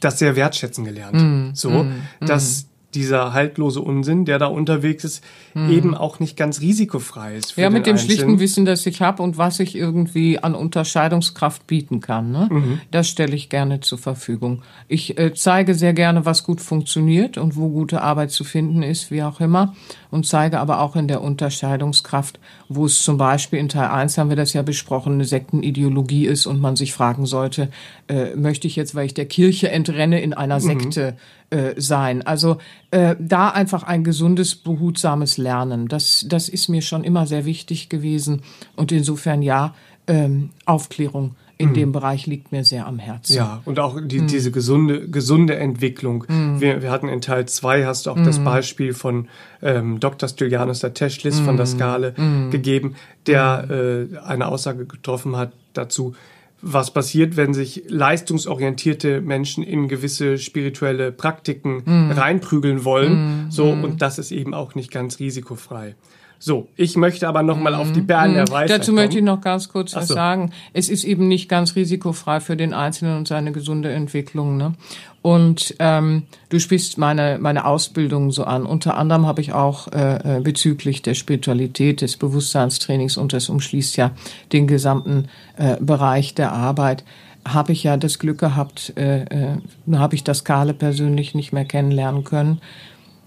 das 0.00 0.18
sehr 0.18 0.36
wertschätzen 0.36 0.84
gelernt. 0.84 1.16
Mm, 1.16 1.54
so, 1.54 1.86
dass 2.20 2.67
dieser 2.94 3.34
haltlose 3.34 3.80
Unsinn, 3.80 4.24
der 4.24 4.38
da 4.38 4.46
unterwegs 4.46 5.04
ist, 5.04 5.22
eben 5.68 5.94
auch 5.94 6.20
nicht 6.20 6.36
ganz 6.36 6.60
risikofrei 6.60 7.36
ist. 7.36 7.52
Für. 7.52 7.60
Ja, 7.60 7.70
mit 7.70 7.86
dem 7.86 7.92
Einzelnen. 7.92 8.16
schlichten 8.16 8.40
Wissen, 8.40 8.64
das 8.64 8.86
ich 8.86 9.02
habe 9.02 9.22
und 9.22 9.36
was 9.36 9.60
ich 9.60 9.76
irgendwie 9.76 10.38
an 10.38 10.54
Unterscheidungskraft 10.54 11.66
bieten 11.66 12.00
kann. 12.00 12.30
Ne? 12.30 12.48
Mhm. 12.50 12.80
Das 12.90 13.08
stelle 13.08 13.34
ich 13.34 13.50
gerne 13.50 13.80
zur 13.80 13.98
Verfügung. 13.98 14.62
Ich 14.88 15.18
äh, 15.18 15.34
zeige 15.34 15.74
sehr 15.74 15.92
gerne, 15.92 16.24
was 16.24 16.44
gut 16.44 16.60
funktioniert 16.60 17.36
und 17.36 17.56
wo 17.56 17.68
gute 17.68 18.00
Arbeit 18.00 18.30
zu 18.30 18.44
finden 18.44 18.82
ist, 18.82 19.10
wie 19.10 19.22
auch 19.22 19.40
immer. 19.40 19.74
Und 20.10 20.26
zeige 20.26 20.60
aber 20.60 20.80
auch 20.80 20.96
in 20.96 21.08
der 21.08 21.22
Unterscheidungskraft, 21.22 22.40
wo 22.68 22.86
es 22.86 23.02
zum 23.02 23.18
Beispiel 23.18 23.58
in 23.58 23.68
Teil 23.68 23.88
1 23.88 24.16
haben 24.16 24.30
wir 24.30 24.36
das 24.36 24.52
ja 24.52 24.62
besprochen, 24.62 25.14
eine 25.14 25.24
Sektenideologie 25.24 26.26
ist 26.26 26.46
und 26.46 26.60
man 26.60 26.76
sich 26.76 26.92
fragen 26.92 27.26
sollte, 27.26 27.68
äh, 28.08 28.34
möchte 28.34 28.66
ich 28.66 28.76
jetzt, 28.76 28.94
weil 28.94 29.06
ich 29.06 29.14
der 29.14 29.26
Kirche 29.26 29.70
entreenne, 29.70 30.20
in 30.20 30.32
einer 30.32 30.60
Sekte 30.60 31.16
äh, 31.50 31.74
sein? 31.76 32.26
Also 32.26 32.58
äh, 32.90 33.16
da 33.18 33.50
einfach 33.50 33.82
ein 33.82 34.04
gesundes, 34.04 34.54
behutsames 34.54 35.36
Lernen. 35.36 35.88
Das, 35.88 36.24
das 36.28 36.48
ist 36.48 36.68
mir 36.68 36.82
schon 36.82 37.04
immer 37.04 37.26
sehr 37.26 37.44
wichtig 37.44 37.88
gewesen. 37.88 38.42
Und 38.76 38.92
insofern 38.92 39.42
ja, 39.42 39.74
ähm, 40.06 40.50
Aufklärung 40.64 41.36
in 41.60 41.74
dem 41.74 41.90
Bereich 41.92 42.26
liegt 42.28 42.52
mir 42.52 42.64
sehr 42.64 42.86
am 42.86 42.98
Herzen. 43.00 43.34
Ja, 43.36 43.60
und 43.64 43.80
auch 43.80 43.96
Hm. 43.96 44.06
die, 44.08 44.24
diese 44.26 44.52
gesunde, 44.52 45.08
gesunde 45.10 45.56
Entwicklung. 45.56 46.24
Wir, 46.28 46.82
wir 46.82 46.90
hatten 46.92 47.08
in 47.08 47.20
Teil 47.20 47.46
zwei 47.46 47.84
hast 47.84 48.06
du 48.06 48.10
auch 48.12 48.22
das 48.22 48.36
Hm. 48.38 48.44
Beispiel 48.44 48.94
von 48.94 49.28
ähm, 49.60 49.98
Dr. 49.98 50.28
Stylianus 50.28 50.78
der 50.80 50.94
Teschlis 50.94 51.40
von 51.40 51.56
der 51.56 51.66
Hm. 51.66 51.72
Skala 51.72 52.10
gegeben, 52.50 52.94
der 53.26 54.08
äh, 54.12 54.18
eine 54.18 54.46
Aussage 54.46 54.86
getroffen 54.86 55.36
hat 55.36 55.52
dazu, 55.72 56.14
was 56.62 56.92
passiert, 56.92 57.36
wenn 57.36 57.54
sich 57.54 57.84
leistungsorientierte 57.88 59.20
Menschen 59.20 59.62
in 59.64 59.88
gewisse 59.88 60.38
spirituelle 60.38 61.12
Praktiken 61.12 61.82
Hm. 61.84 62.10
reinprügeln 62.12 62.84
wollen. 62.84 63.46
So, 63.50 63.64
und 63.70 64.00
das 64.02 64.18
ist 64.18 64.30
eben 64.30 64.54
auch 64.54 64.74
nicht 64.74 64.90
ganz 64.90 65.18
risikofrei. 65.18 65.94
So, 66.40 66.68
ich 66.76 66.96
möchte 66.96 67.26
aber 67.26 67.42
nochmal 67.42 67.74
auf 67.74 67.90
die 67.92 68.00
Perlen 68.00 68.34
der 68.34 68.48
Weisheit 68.48 68.70
Hm. 68.70 68.78
Dazu 68.78 68.92
möchte 68.92 69.18
ich 69.18 69.24
kommen. 69.24 69.36
noch 69.36 69.40
ganz 69.40 69.68
kurz 69.68 69.94
was 69.96 70.08
so. 70.08 70.14
sagen. 70.14 70.52
Es 70.72 70.88
ist 70.88 71.04
eben 71.04 71.26
nicht 71.26 71.48
ganz 71.48 71.74
risikofrei 71.74 72.40
für 72.40 72.56
den 72.56 72.72
Einzelnen 72.72 73.18
und 73.18 73.26
seine 73.28 73.50
gesunde 73.50 73.90
Entwicklung. 73.90 74.56
Ne? 74.56 74.74
Und 75.20 75.74
ähm, 75.80 76.22
du 76.48 76.60
sprichst 76.60 76.96
meine, 76.96 77.38
meine 77.40 77.64
Ausbildung 77.64 78.30
so 78.30 78.44
an. 78.44 78.66
Unter 78.66 78.96
anderem 78.96 79.26
habe 79.26 79.40
ich 79.40 79.52
auch 79.52 79.88
äh, 79.88 80.36
äh, 80.36 80.40
bezüglich 80.40 81.02
der 81.02 81.14
Spiritualität, 81.14 82.02
des 82.02 82.16
Bewusstseinstrainings 82.16 83.16
und 83.16 83.32
das 83.32 83.48
umschließt 83.48 83.96
ja 83.96 84.12
den 84.52 84.68
gesamten 84.68 85.28
äh, 85.56 85.76
Bereich 85.80 86.34
der 86.34 86.52
Arbeit, 86.52 87.04
habe 87.46 87.72
ich 87.72 87.82
ja 87.82 87.96
das 87.96 88.18
Glück 88.18 88.38
gehabt, 88.38 88.92
äh, 88.96 89.22
äh, 89.22 89.56
habe 89.92 90.14
ich 90.14 90.22
das 90.22 90.44
Kale 90.44 90.72
persönlich 90.72 91.34
nicht 91.34 91.52
mehr 91.52 91.64
kennenlernen 91.64 92.22
können, 92.22 92.60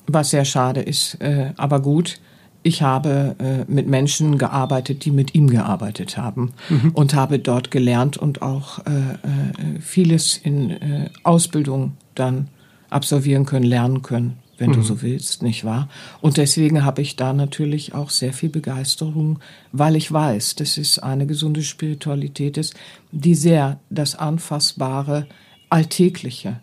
was 0.07 0.29
sehr 0.29 0.45
schade 0.45 0.81
ist, 0.81 1.21
äh, 1.21 1.51
aber 1.57 1.81
gut. 1.81 2.19
Ich 2.63 2.81
habe 2.81 3.35
äh, 3.39 3.71
mit 3.71 3.87
Menschen 3.87 4.37
gearbeitet, 4.37 5.05
die 5.05 5.11
mit 5.11 5.33
ihm 5.33 5.49
gearbeitet 5.49 6.17
haben 6.17 6.53
und 6.93 7.13
habe 7.13 7.39
dort 7.39 7.71
gelernt 7.71 8.17
und 8.17 8.41
auch 8.41 8.79
äh, 8.79 8.91
äh, 8.91 9.79
vieles 9.79 10.37
in 10.37 10.69
äh, 10.71 11.09
Ausbildung 11.23 11.93
dann 12.13 12.49
absolvieren 12.89 13.45
können, 13.45 13.65
lernen 13.65 14.01
können, 14.01 14.37
wenn 14.57 14.73
du 14.73 14.83
so 14.83 15.01
willst, 15.01 15.41
nicht 15.41 15.65
wahr? 15.65 15.89
Und 16.21 16.37
deswegen 16.37 16.83
habe 16.83 17.01
ich 17.01 17.15
da 17.15 17.33
natürlich 17.33 17.95
auch 17.95 18.11
sehr 18.11 18.31
viel 18.31 18.49
Begeisterung, 18.49 19.39
weil 19.71 19.95
ich 19.95 20.11
weiß, 20.11 20.55
dass 20.55 20.77
es 20.77 20.99
eine 20.99 21.25
gesunde 21.25 21.63
Spiritualität 21.63 22.57
ist, 22.57 22.75
die 23.11 23.33
sehr 23.33 23.79
das 23.89 24.15
Anfassbare, 24.15 25.25
Alltägliche 25.69 26.59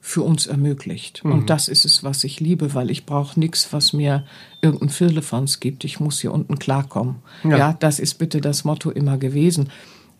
für 0.00 0.22
uns 0.22 0.46
ermöglicht. 0.46 1.22
Und 1.24 1.50
das 1.50 1.68
ist 1.68 1.84
es, 1.84 2.02
was 2.02 2.24
ich 2.24 2.40
liebe, 2.40 2.74
weil 2.74 2.90
ich 2.90 3.04
brauche 3.04 3.38
nichts, 3.38 3.72
was 3.72 3.92
mir 3.92 4.24
irgendein 4.62 4.88
Firlefanz 4.88 5.60
gibt. 5.60 5.84
Ich 5.84 6.00
muss 6.00 6.20
hier 6.20 6.32
unten 6.32 6.58
klarkommen. 6.58 7.16
Ja. 7.44 7.74
das 7.74 8.00
ist 8.00 8.14
bitte 8.14 8.40
das 8.40 8.64
Motto 8.64 8.90
immer 8.90 9.18
gewesen. 9.18 9.68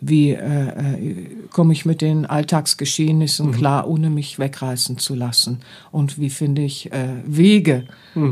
Wie 0.03 0.31
äh, 0.31 0.69
äh, 0.69 1.27
komme 1.51 1.73
ich 1.73 1.85
mit 1.85 2.01
den 2.01 2.25
Alltagsgeschehnissen 2.25 3.53
klar, 3.53 3.87
ohne 3.87 4.11
mich 4.11 4.39
wegreißen 4.39 4.99
zu 4.99 5.15
lassen? 5.15 5.61
Und 5.93 6.19
wie 6.19 6.31
finde 6.31 6.63
ich 6.63 6.93
äh, 6.93 7.09
Wege 7.27 7.85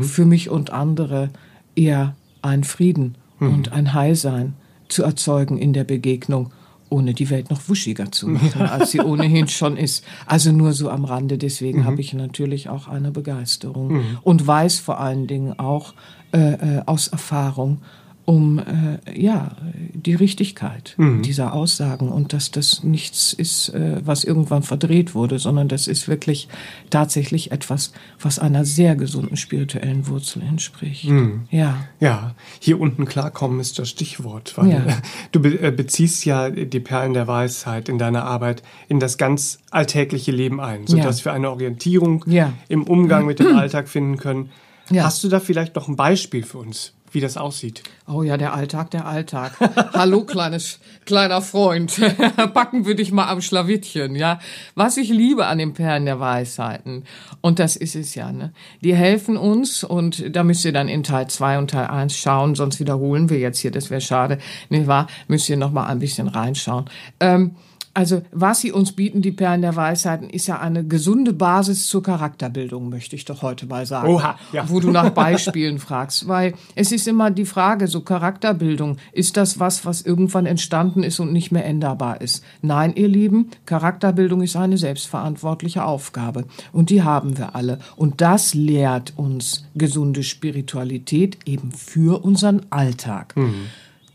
für 0.03 0.25
mich 0.25 0.49
und 0.49 0.71
andere 0.71 1.31
eher 1.77 2.15
einen 2.41 2.65
Frieden 2.65 3.17
und 3.41 3.73
ein 3.73 3.95
Heilsein 3.95 4.55
zu 4.89 5.03
erzeugen 5.03 5.59
in 5.59 5.73
der 5.73 5.85
Begegnung? 5.85 6.53
Ohne 6.91 7.15
die 7.15 7.31
Welt 7.31 7.51
noch 7.51 7.69
wuschiger 7.69 8.11
zu 8.11 8.29
machen, 8.29 8.63
als 8.63 8.91
sie 8.91 9.01
ohnehin 9.01 9.49
schon 9.49 9.77
ist. 9.77 10.05
Also 10.27 10.53
nur 10.53 10.73
so 10.73 10.91
am 10.91 11.05
Rande. 11.05 11.39
Deswegen 11.39 11.85
habe 11.85 12.01
ich 12.01 12.15
natürlich 12.15 12.69
auch 12.69 12.89
eine 12.89 13.11
Begeisterung 13.11 14.03
und 14.23 14.47
weiß 14.47 14.79
vor 14.79 15.01
allen 15.01 15.27
Dingen 15.27 15.59
auch 15.59 15.95
äh, 16.33 16.53
äh, 16.53 16.83
aus 16.85 17.09
Erfahrung 17.09 17.81
um 18.29 18.59
äh, 18.59 18.99
ja 19.19 19.57
die 19.95 20.13
Richtigkeit 20.15 20.95
dieser 20.99 21.55
Aussagen 21.55 22.11
und 22.11 22.35
dass 22.35 22.51
das 22.51 22.83
nichts 22.85 23.33
ist, 23.33 23.71
äh, 23.71 24.03
was 24.05 24.23
irgendwann 24.23 24.63
verdreht 24.63 25.15
wurde, 25.15 25.39
sondern 25.39 25.67
das 25.69 25.87
ist 25.87 26.09
wirklich 26.09 26.47
tatsächlich 26.91 27.53
etwas, 27.53 27.93
was 28.21 28.39
einer 28.39 28.67
sehr 28.67 28.97
gesunden 28.97 29.39
spirituellen 29.39 30.09
Wurzel 30.09 30.43
entspricht. 30.43 31.09
Ja. 31.51 31.79
Ja, 32.01 32.35
hier 32.61 32.79
unten 32.79 33.07
klarkommen 33.07 33.61
ist 33.61 33.79
das 33.79 33.89
Stichwort, 33.89 34.53
weil 34.59 34.73
Ja. 34.73 34.87
du 35.33 35.41
be 35.41 35.59
äh, 35.63 35.71
beziehst 35.71 36.27
ja 36.27 36.51
die 36.51 36.81
Perlen 36.81 37.15
der 37.15 37.29
Weisheit 37.29 37.89
in 37.89 37.97
deiner 37.97 38.25
Arbeit 38.25 38.63
in 38.89 39.01
das 39.01 39.17
ganz 39.17 39.59
alltägliche 39.71 40.33
Leben 40.33 40.61
ein, 40.61 40.87
sodass 40.87 41.21
Ja. 41.21 41.25
wir 41.27 41.33
eine 41.33 41.51
Orientierung 41.51 42.25
Ja. 42.29 42.53
im 42.69 42.83
Umgang 42.83 43.25
mit 43.25 43.39
dem 43.39 43.57
Alltag 43.57 43.89
finden 43.89 44.19
können. 44.19 44.51
Hast 44.95 45.25
du 45.25 45.29
da 45.29 45.41
vielleicht 45.41 45.77
noch 45.77 45.89
ein 45.89 45.97
Beispiel 45.97 46.43
für 46.45 46.59
uns, 46.59 46.95
wie 47.13 47.21
das 47.21 47.37
aussieht? 47.37 47.83
Oh 48.07 48.23
ja, 48.23 48.37
der 48.37 48.55
Alltag, 48.55 48.91
der 48.91 49.07
Alltag. 49.07 49.53
Hallo, 49.93 50.25
kleines, 50.25 50.81
kleiner 51.05 51.43
Freund. 51.43 52.01
Packen 52.55 52.87
wir 52.87 52.95
dich 52.95 53.13
mal 53.13 53.29
am 53.29 53.41
Schlawittchen, 53.41 54.15
ja. 54.15 54.39
Was 54.75 54.97
ich 54.97 55.09
liebe 55.09 55.47
an 55.47 55.59
den 55.59 55.75
Perlen 55.75 56.05
der 56.05 56.21
Weisheiten, 56.21 57.05
und 57.41 57.59
das 57.59 57.77
ist 57.77 57.97
es 57.97 58.15
ja, 58.15 58.33
ne. 58.33 58.53
Die 58.83 58.95
helfen 58.95 59.37
uns, 59.37 59.85
und 59.85 60.35
da 60.35 60.45
müsst 60.45 60.65
ihr 60.65 60.73
dann 60.73 60.89
in 60.89 61.03
Teil 61.03 61.29
2 61.29 61.59
und 61.59 61.71
Teil 61.71 61.87
1 61.87 62.17
schauen, 62.17 62.55
sonst 62.55 62.81
wiederholen 62.81 63.31
wir 63.31 63.39
jetzt 63.39 63.59
hier, 63.59 63.71
das 63.71 63.91
wäre 63.91 64.01
schade, 64.01 64.39
nicht 64.69 64.87
wahr? 64.87 65.07
Müsst 65.29 65.49
ihr 65.49 65.57
noch 65.57 65.73
mal 65.73 65.87
ein 65.87 65.99
bisschen 65.99 66.29
reinschauen. 66.29 66.87
Ähm, 67.21 67.57
also, 67.99 68.23
was 68.31 68.61
sie 68.61 68.71
uns 68.71 68.93
bieten, 68.93 69.23
die 69.23 69.33
Perlen 69.33 69.61
der 69.61 69.75
Weisheiten, 69.75 70.31
ist 70.31 70.47
ja 70.47 70.61
eine 70.61 70.87
gesunde 70.87 71.33
Basis 71.33 71.89
zur 71.89 72.01
Charakterbildung, 72.01 72.91
möchte 72.91 73.17
ich 73.17 73.25
doch 73.25 73.43
heute 73.43 73.67
mal 73.67 73.87
sagen. 73.87 74.07
Oha, 74.07 74.39
ja. 74.53 74.71
Wo 74.71 74.79
du 74.79 74.93
nach 74.93 75.11
Beispielen 75.11 75.79
fragst. 75.81 76.29
Weil 76.29 76.55
es 76.77 76.93
ist 76.93 77.09
immer 77.09 77.33
die 77.33 77.45
Frage, 77.45 77.89
so 77.89 78.03
Charakterbildung, 78.03 78.99
ist 79.11 79.37
das 79.37 79.59
was, 79.59 79.85
was 79.85 80.03
irgendwann 80.03 80.47
entstanden 80.47 81.03
ist 81.03 81.19
und 81.19 81.33
nicht 81.33 81.51
mehr 81.51 81.65
änderbar 81.65 82.21
ist? 82.21 82.45
Nein, 82.63 82.93
ihr 82.95 83.09
Lieben, 83.09 83.51
Charakterbildung 83.67 84.43
ist 84.43 84.55
eine 84.55 84.79
selbstverantwortliche 84.79 85.85
Aufgabe. 85.85 86.45
Und 86.71 86.91
die 86.91 87.03
haben 87.03 87.37
wir 87.37 87.57
alle. 87.57 87.81
Und 87.97 88.21
das 88.21 88.55
lehrt 88.55 89.15
uns 89.17 89.67
gesunde 89.75 90.23
Spiritualität 90.23 91.39
eben 91.47 91.73
für 91.73 92.23
unseren 92.25 92.65
Alltag. 92.71 93.35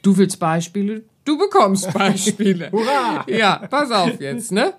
Du 0.04 0.16
willst 0.16 0.40
Beispiele? 0.40 1.04
Du 1.26 1.38
bekommst 1.38 1.92
Beispiele. 1.94 2.70
Hurra! 2.72 3.26
Ja, 3.28 3.66
pass 3.70 3.92
auf 3.92 4.20
jetzt, 4.20 4.52
ne? 4.52 4.74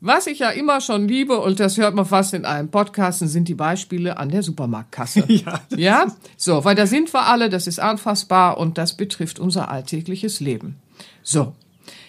Was 0.00 0.26
ich 0.26 0.40
ja 0.40 0.50
immer 0.50 0.82
schon 0.82 1.08
liebe, 1.08 1.38
und 1.40 1.60
das 1.60 1.78
hört 1.78 1.94
man 1.94 2.04
fast 2.04 2.34
in 2.34 2.44
allen 2.44 2.70
Podcasten, 2.70 3.26
sind 3.26 3.48
die 3.48 3.54
Beispiele 3.54 4.18
an 4.18 4.28
der 4.28 4.42
Supermarktkasse. 4.42 5.24
Ja, 5.28 5.60
ja? 5.74 6.06
So, 6.36 6.64
weil 6.64 6.74
da 6.74 6.86
sind 6.86 7.14
wir 7.14 7.26
alle, 7.26 7.48
das 7.48 7.66
ist 7.66 7.78
anfassbar 7.80 8.58
und 8.58 8.76
das 8.76 8.96
betrifft 8.96 9.38
unser 9.38 9.70
alltägliches 9.70 10.40
Leben. 10.40 10.76
So, 11.22 11.54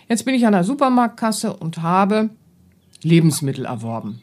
jetzt 0.10 0.26
bin 0.26 0.36
ich 0.36 0.46
an 0.46 0.52
der 0.54 0.66
Supermarktkasse 0.66 1.54
und 1.54 1.82
habe 1.84 2.32
Lebensmittel 3.02 3.66
erworben. 3.66 4.22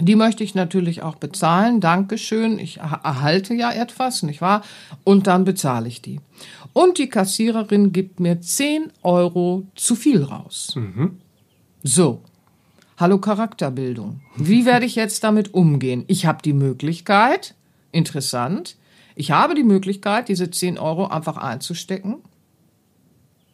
Die 0.00 0.16
möchte 0.16 0.42
ich 0.42 0.54
natürlich 0.54 1.02
auch 1.02 1.16
bezahlen. 1.16 1.80
Dankeschön. 1.80 2.58
Ich 2.58 2.78
erhalte 2.78 3.54
ja 3.54 3.72
etwas, 3.72 4.22
nicht 4.22 4.40
wahr? 4.40 4.62
Und 5.04 5.26
dann 5.26 5.44
bezahle 5.44 5.88
ich 5.88 6.00
die. 6.00 6.20
Und 6.72 6.98
die 6.98 7.08
Kassiererin 7.08 7.92
gibt 7.92 8.18
mir 8.18 8.40
10 8.40 8.90
Euro 9.02 9.66
zu 9.74 9.94
viel 9.94 10.22
raus. 10.22 10.72
Mhm. 10.76 11.18
So. 11.82 12.22
Hallo 12.96 13.18
Charakterbildung. 13.18 14.20
Wie 14.36 14.64
werde 14.64 14.86
ich 14.86 14.94
jetzt 14.94 15.24
damit 15.24 15.54
umgehen? 15.54 16.04
Ich 16.06 16.24
habe 16.24 16.40
die 16.42 16.52
Möglichkeit, 16.52 17.54
interessant, 17.90 18.76
ich 19.14 19.30
habe 19.30 19.54
die 19.54 19.64
Möglichkeit, 19.64 20.28
diese 20.28 20.50
10 20.50 20.78
Euro 20.78 21.06
einfach 21.06 21.36
einzustecken. 21.36 22.16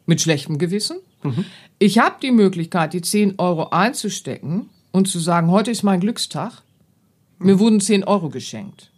Mit 0.06 0.20
schlechtem 0.20 0.58
Gewissen. 0.58 0.98
Mhm. 1.22 1.44
Ich 1.78 1.98
habe 1.98 2.16
die 2.22 2.30
Möglichkeit, 2.30 2.92
die 2.92 3.02
10 3.02 3.38
Euro 3.38 3.70
einzustecken 3.70 4.68
und 4.90 5.08
zu 5.08 5.18
sagen, 5.18 5.50
heute 5.50 5.70
ist 5.70 5.82
mein 5.82 6.00
Glückstag. 6.00 6.62
Mir 7.38 7.58
wurden 7.58 7.80
10 7.80 8.04
Euro 8.04 8.30
geschenkt. 8.30 8.90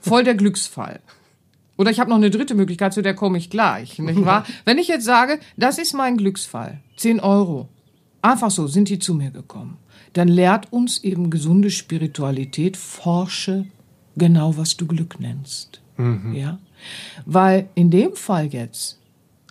Voll 0.00 0.24
der 0.24 0.34
Glücksfall. 0.34 1.00
Oder 1.76 1.92
ich 1.92 2.00
habe 2.00 2.10
noch 2.10 2.16
eine 2.16 2.30
dritte 2.30 2.54
Möglichkeit, 2.56 2.92
zu 2.92 3.02
der 3.02 3.14
komme 3.14 3.38
ich 3.38 3.50
gleich, 3.50 3.98
nicht 4.00 4.24
wahr? 4.24 4.44
Wenn 4.64 4.78
ich 4.78 4.88
jetzt 4.88 5.04
sage, 5.04 5.38
das 5.56 5.78
ist 5.78 5.94
mein 5.94 6.16
Glücksfall, 6.16 6.80
10 6.96 7.20
Euro, 7.20 7.68
einfach 8.20 8.50
so 8.50 8.66
sind 8.66 8.88
die 8.88 8.98
zu 8.98 9.14
mir 9.14 9.30
gekommen, 9.30 9.78
dann 10.14 10.26
lehrt 10.26 10.72
uns 10.72 11.04
eben 11.04 11.30
gesunde 11.30 11.70
Spiritualität, 11.70 12.76
forsche 12.76 13.66
genau, 14.16 14.56
was 14.56 14.76
du 14.76 14.86
Glück 14.86 15.20
nennst. 15.20 15.80
Ja? 16.34 16.58
Weil 17.26 17.68
in 17.76 17.90
dem 17.90 18.16
Fall 18.16 18.46
jetzt 18.46 18.98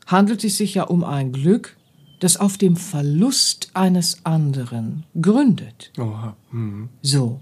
handelt 0.05 0.43
es 0.43 0.57
sich 0.57 0.73
ja 0.73 0.83
um 0.83 1.05
ein 1.05 1.31
Glück, 1.31 1.76
das 2.19 2.37
auf 2.37 2.57
dem 2.57 2.75
Verlust 2.75 3.69
eines 3.73 4.25
anderen 4.25 5.03
gründet. 5.21 5.91
Oha. 5.97 6.35
Mhm. 6.51 6.89
So, 7.01 7.39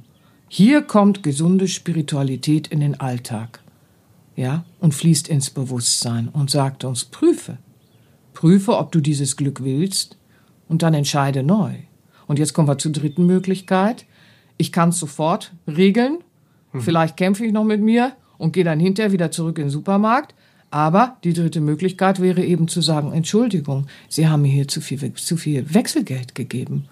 hier 0.47 0.81
kommt 0.81 1.23
gesunde 1.23 1.67
Spiritualität 1.67 2.67
in 2.67 2.79
den 2.79 2.99
Alltag, 2.99 3.61
ja, 4.35 4.65
und 4.79 4.93
fließt 4.93 5.27
ins 5.27 5.49
Bewusstsein 5.49 6.27
und 6.27 6.51
sagt 6.51 6.83
uns, 6.83 7.05
prüfe, 7.05 7.57
prüfe, 8.33 8.77
ob 8.77 8.91
du 8.91 8.99
dieses 8.99 9.37
Glück 9.37 9.63
willst 9.63 10.17
und 10.67 10.83
dann 10.83 10.93
entscheide 10.93 11.43
neu. 11.43 11.73
Und 12.27 12.39
jetzt 12.39 12.53
kommen 12.53 12.67
wir 12.67 12.77
zur 12.77 12.91
dritten 12.91 13.25
Möglichkeit. 13.25 14.05
Ich 14.57 14.71
kann 14.71 14.89
es 14.89 14.99
sofort 14.99 15.53
regeln. 15.67 16.19
Vielleicht 16.77 17.15
kämpfe 17.15 17.45
ich 17.45 17.53
noch 17.53 17.63
mit 17.63 17.81
mir 17.81 18.13
und 18.37 18.51
gehe 18.51 18.65
dann 18.65 18.81
hinterher 18.81 19.13
wieder 19.13 19.31
zurück 19.31 19.57
in 19.59 19.65
den 19.65 19.69
Supermarkt. 19.69 20.35
Aber 20.71 21.17
die 21.23 21.33
dritte 21.33 21.61
Möglichkeit 21.61 22.19
wäre 22.19 22.43
eben 22.43 22.67
zu 22.67 22.81
sagen, 22.81 23.13
Entschuldigung, 23.13 23.87
Sie 24.09 24.27
haben 24.27 24.41
mir 24.41 24.51
hier 24.51 24.67
zu 24.67 24.81
viel, 24.81 25.13
zu 25.13 25.37
viel 25.37 25.73
Wechselgeld 25.73 26.35
gegeben. 26.35 26.85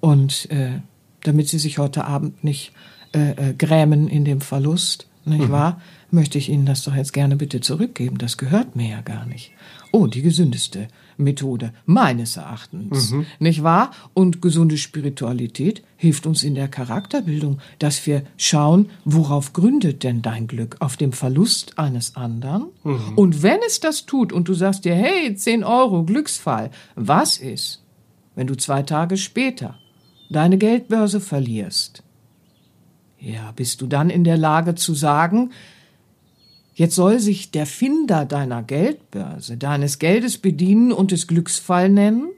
Und 0.00 0.50
äh, 0.50 0.80
damit 1.22 1.48
Sie 1.48 1.58
sich 1.58 1.78
heute 1.78 2.04
Abend 2.04 2.44
nicht 2.44 2.72
äh, 3.14 3.50
äh, 3.50 3.54
grämen 3.54 4.08
in 4.08 4.24
dem 4.24 4.40
Verlust, 4.40 5.06
nicht 5.24 5.50
wahr, 5.50 5.80
möchte 6.10 6.38
ich 6.38 6.48
Ihnen 6.48 6.66
das 6.66 6.82
doch 6.82 6.94
jetzt 6.94 7.12
gerne 7.12 7.36
bitte 7.36 7.60
zurückgeben. 7.60 8.18
Das 8.18 8.36
gehört 8.38 8.74
mir 8.76 8.88
ja 8.88 9.00
gar 9.00 9.26
nicht. 9.26 9.52
Oh, 9.92 10.06
die 10.06 10.22
gesündeste 10.22 10.88
Methode 11.20 11.72
meines 11.86 12.36
Erachtens, 12.36 13.14
nicht 13.38 13.62
wahr? 13.62 13.92
Und 14.14 14.42
gesunde 14.42 14.76
Spiritualität 14.76 15.82
hilft 15.96 16.26
uns 16.26 16.42
in 16.42 16.54
der 16.54 16.68
Charakterbildung, 16.68 17.60
dass 17.78 18.06
wir 18.06 18.22
schauen, 18.36 18.90
worauf 19.04 19.52
gründet 19.52 20.02
denn 20.02 20.22
dein 20.22 20.46
Glück? 20.46 20.76
Auf 20.80 20.96
dem 20.96 21.12
Verlust 21.12 21.78
eines 21.78 22.16
anderen? 22.16 22.66
Und 23.16 23.42
wenn 23.42 23.60
es 23.66 23.80
das 23.80 24.06
tut 24.06 24.32
und 24.32 24.48
du 24.48 24.54
sagst 24.54 24.84
dir, 24.84 24.94
hey, 24.94 25.34
10 25.34 25.62
Euro, 25.64 26.04
Glücksfall, 26.04 26.70
was 26.94 27.36
ist, 27.38 27.84
wenn 28.34 28.46
du 28.46 28.56
zwei 28.56 28.82
Tage 28.82 29.16
später 29.16 29.78
deine 30.30 30.58
Geldbörse 30.58 31.20
verlierst? 31.20 32.02
Ja, 33.18 33.52
bist 33.54 33.82
du 33.82 33.86
dann 33.86 34.08
in 34.08 34.24
der 34.24 34.38
Lage 34.38 34.74
zu 34.74 34.94
sagen, 34.94 35.50
Jetzt 36.74 36.94
soll 36.94 37.18
sich 37.20 37.50
der 37.50 37.66
Finder 37.66 38.24
deiner 38.24 38.62
Geldbörse, 38.62 39.56
deines 39.56 39.98
Geldes 39.98 40.38
bedienen 40.38 40.92
und 40.92 41.12
es 41.12 41.26
Glücksfall 41.26 41.88
nennen 41.88 42.30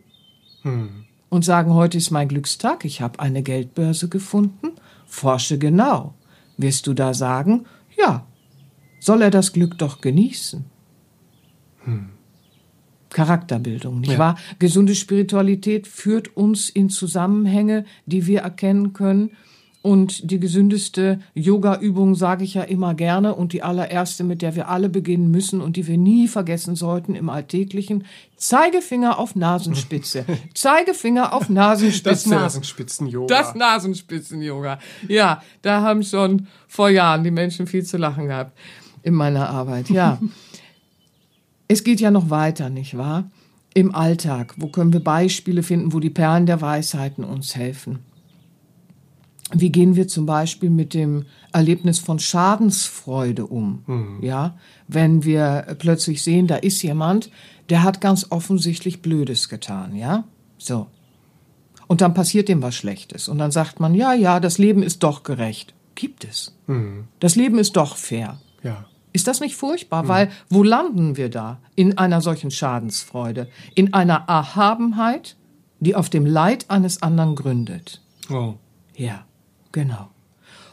und 1.29 1.45
sagen, 1.45 1.75
heute 1.75 1.99
ist 1.99 2.11
mein 2.11 2.29
Glückstag, 2.29 2.85
ich 2.85 3.01
habe 3.01 3.21
eine 3.21 3.43
Geldbörse 3.43 4.09
gefunden, 4.09 4.73
forsche 5.07 5.59
genau. 5.59 6.15
Wirst 6.57 6.87
du 6.87 6.95
da 6.95 7.15
sagen, 7.15 7.67
ja, 7.97 8.27
soll 9.01 9.23
er 9.23 9.31
das 9.31 9.53
Glück 9.53 9.79
doch 9.79 10.01
genießen? 10.01 10.65
Charakterbildung, 13.11 14.01
nicht 14.01 14.13
Ja. 14.13 14.19
wahr? 14.19 14.39
Gesunde 14.59 14.95
Spiritualität 14.95 15.87
führt 15.87 16.37
uns 16.37 16.71
in 16.71 16.89
Zusammenhänge, 16.89 17.85
die 18.07 18.27
wir 18.27 18.41
erkennen 18.41 18.93
können. 18.93 19.33
Und 19.83 20.31
die 20.31 20.39
gesündeste 20.39 21.19
Yoga-Übung 21.35 22.15
sage 22.15 22.45
ich 22.45 22.55
ja 22.55 22.63
immer 22.63 22.95
gerne 22.95 23.35
und 23.35 23.53
die 23.53 23.65
allererste, 23.65 24.23
mit 24.23 24.41
der 24.41 24.55
wir 24.55 24.69
alle 24.69 24.89
beginnen 24.89 25.33
müssen 25.33 25.61
und 25.61 25.77
die 25.77 25.89
wir 25.89 25.99
nie 25.99 26.29
vergessen 26.29 26.77
sollten 26.77 27.17
im 27.17 27.29
Alltäglichen. 27.29 28.05
Zeigefinger 28.37 29.19
auf 29.19 29.35
Nasenspitze. 29.35 30.25
Zeigefinger 30.55 31.33
auf 31.33 31.49
Nasenspitze. 31.49 32.11
Das 32.11 32.27
Nasenspitzen-Yoga. 32.27 33.27
Das 33.27 33.57
Nasenspitzen-Yoga. 33.57 34.79
Ja, 35.09 35.43
da 35.63 35.83
haben 35.83 36.05
schon 36.05 36.47
vor 36.69 36.89
Jahren 36.89 37.25
die 37.25 37.33
Menschen 37.33 37.67
viel 37.67 37.85
zu 37.85 37.97
lachen 37.97 38.29
gehabt 38.29 38.57
in 39.03 39.15
meiner 39.15 39.51
Arbeit. 39.51 39.91
Ja. 39.91 40.21
es 41.69 41.83
geht 41.83 42.01
ja 42.01 42.13
noch 42.13 42.31
weiter, 42.31 42.71
nicht 42.71 42.97
wahr? 42.97 43.31
Im 43.75 43.93
Alltag. 43.93 44.55
Wo 44.59 44.69
können 44.69 44.93
wir 44.93 45.03
Beispiele 45.03 45.65
finden, 45.65 45.93
wo 45.93 45.99
die 45.99 46.11
Perlen 46.11 46.47
der 46.47 46.61
Weisheiten 46.61 47.25
uns 47.25 47.57
helfen? 47.57 48.12
Wie 49.55 49.71
gehen 49.71 49.97
wir 49.97 50.09
zum 50.09 50.27
Beispiel 50.27 50.71
mit 50.71 50.95
dem 50.95 51.27
Erlebnis 51.53 51.99
von 51.99 52.19
Schadensfreude 52.19 53.47
um? 53.47 54.19
Ja, 54.23 54.57
wenn 54.89 55.25
wir 55.25 55.77
plötzlich 55.79 56.23
sehen, 56.23 56.47
da 56.47 56.57
ist 56.57 56.83
jemand, 56.83 57.31
der 57.69 57.83
hat 57.83 58.01
ganz 58.01 58.27
offensichtlich 58.31 59.03
Blödes 59.03 59.49
getan, 59.49 59.95
ja? 59.95 60.25
So. 60.59 60.87
Und 61.87 62.01
dann 62.01 62.15
passiert 62.15 62.49
dem 62.49 62.63
was 62.63 62.75
Schlechtes. 62.75 63.29
Und 63.29 63.39
dann 63.39 63.51
sagt 63.51 63.79
man, 63.79 63.95
ja, 63.95 64.15
ja, 64.15 64.41
das 64.41 64.57
Leben 64.59 64.83
ist 64.83 65.03
doch 65.03 65.23
gerecht. 65.23 65.75
Gibt 65.95 66.25
es. 66.25 66.57
Das 67.21 67.37
Leben 67.37 67.59
ist 67.59 67.77
doch 67.77 67.97
fair. 67.97 68.41
Ja. 68.63 68.87
Ist 69.13 69.27
das 69.27 69.41
nicht 69.41 69.57
furchtbar? 69.57 70.09
Weil 70.09 70.31
wo 70.49 70.63
landen 70.63 71.19
wir 71.19 71.29
da 71.29 71.61
in 71.75 71.99
einer 71.99 72.23
solchen 72.23 72.51
Schadensfreude? 72.51 73.49
In 73.75 73.93
einer 73.93 74.25
Erhabenheit, 74.27 75.37
die 75.81 75.95
auf 75.95 76.09
dem 76.09 76.25
Leid 76.25 76.71
eines 76.71 77.03
anderen 77.03 77.35
gründet. 77.35 78.01
Oh. 78.31 78.55
Ja, 78.97 79.27
genau. 79.73 80.09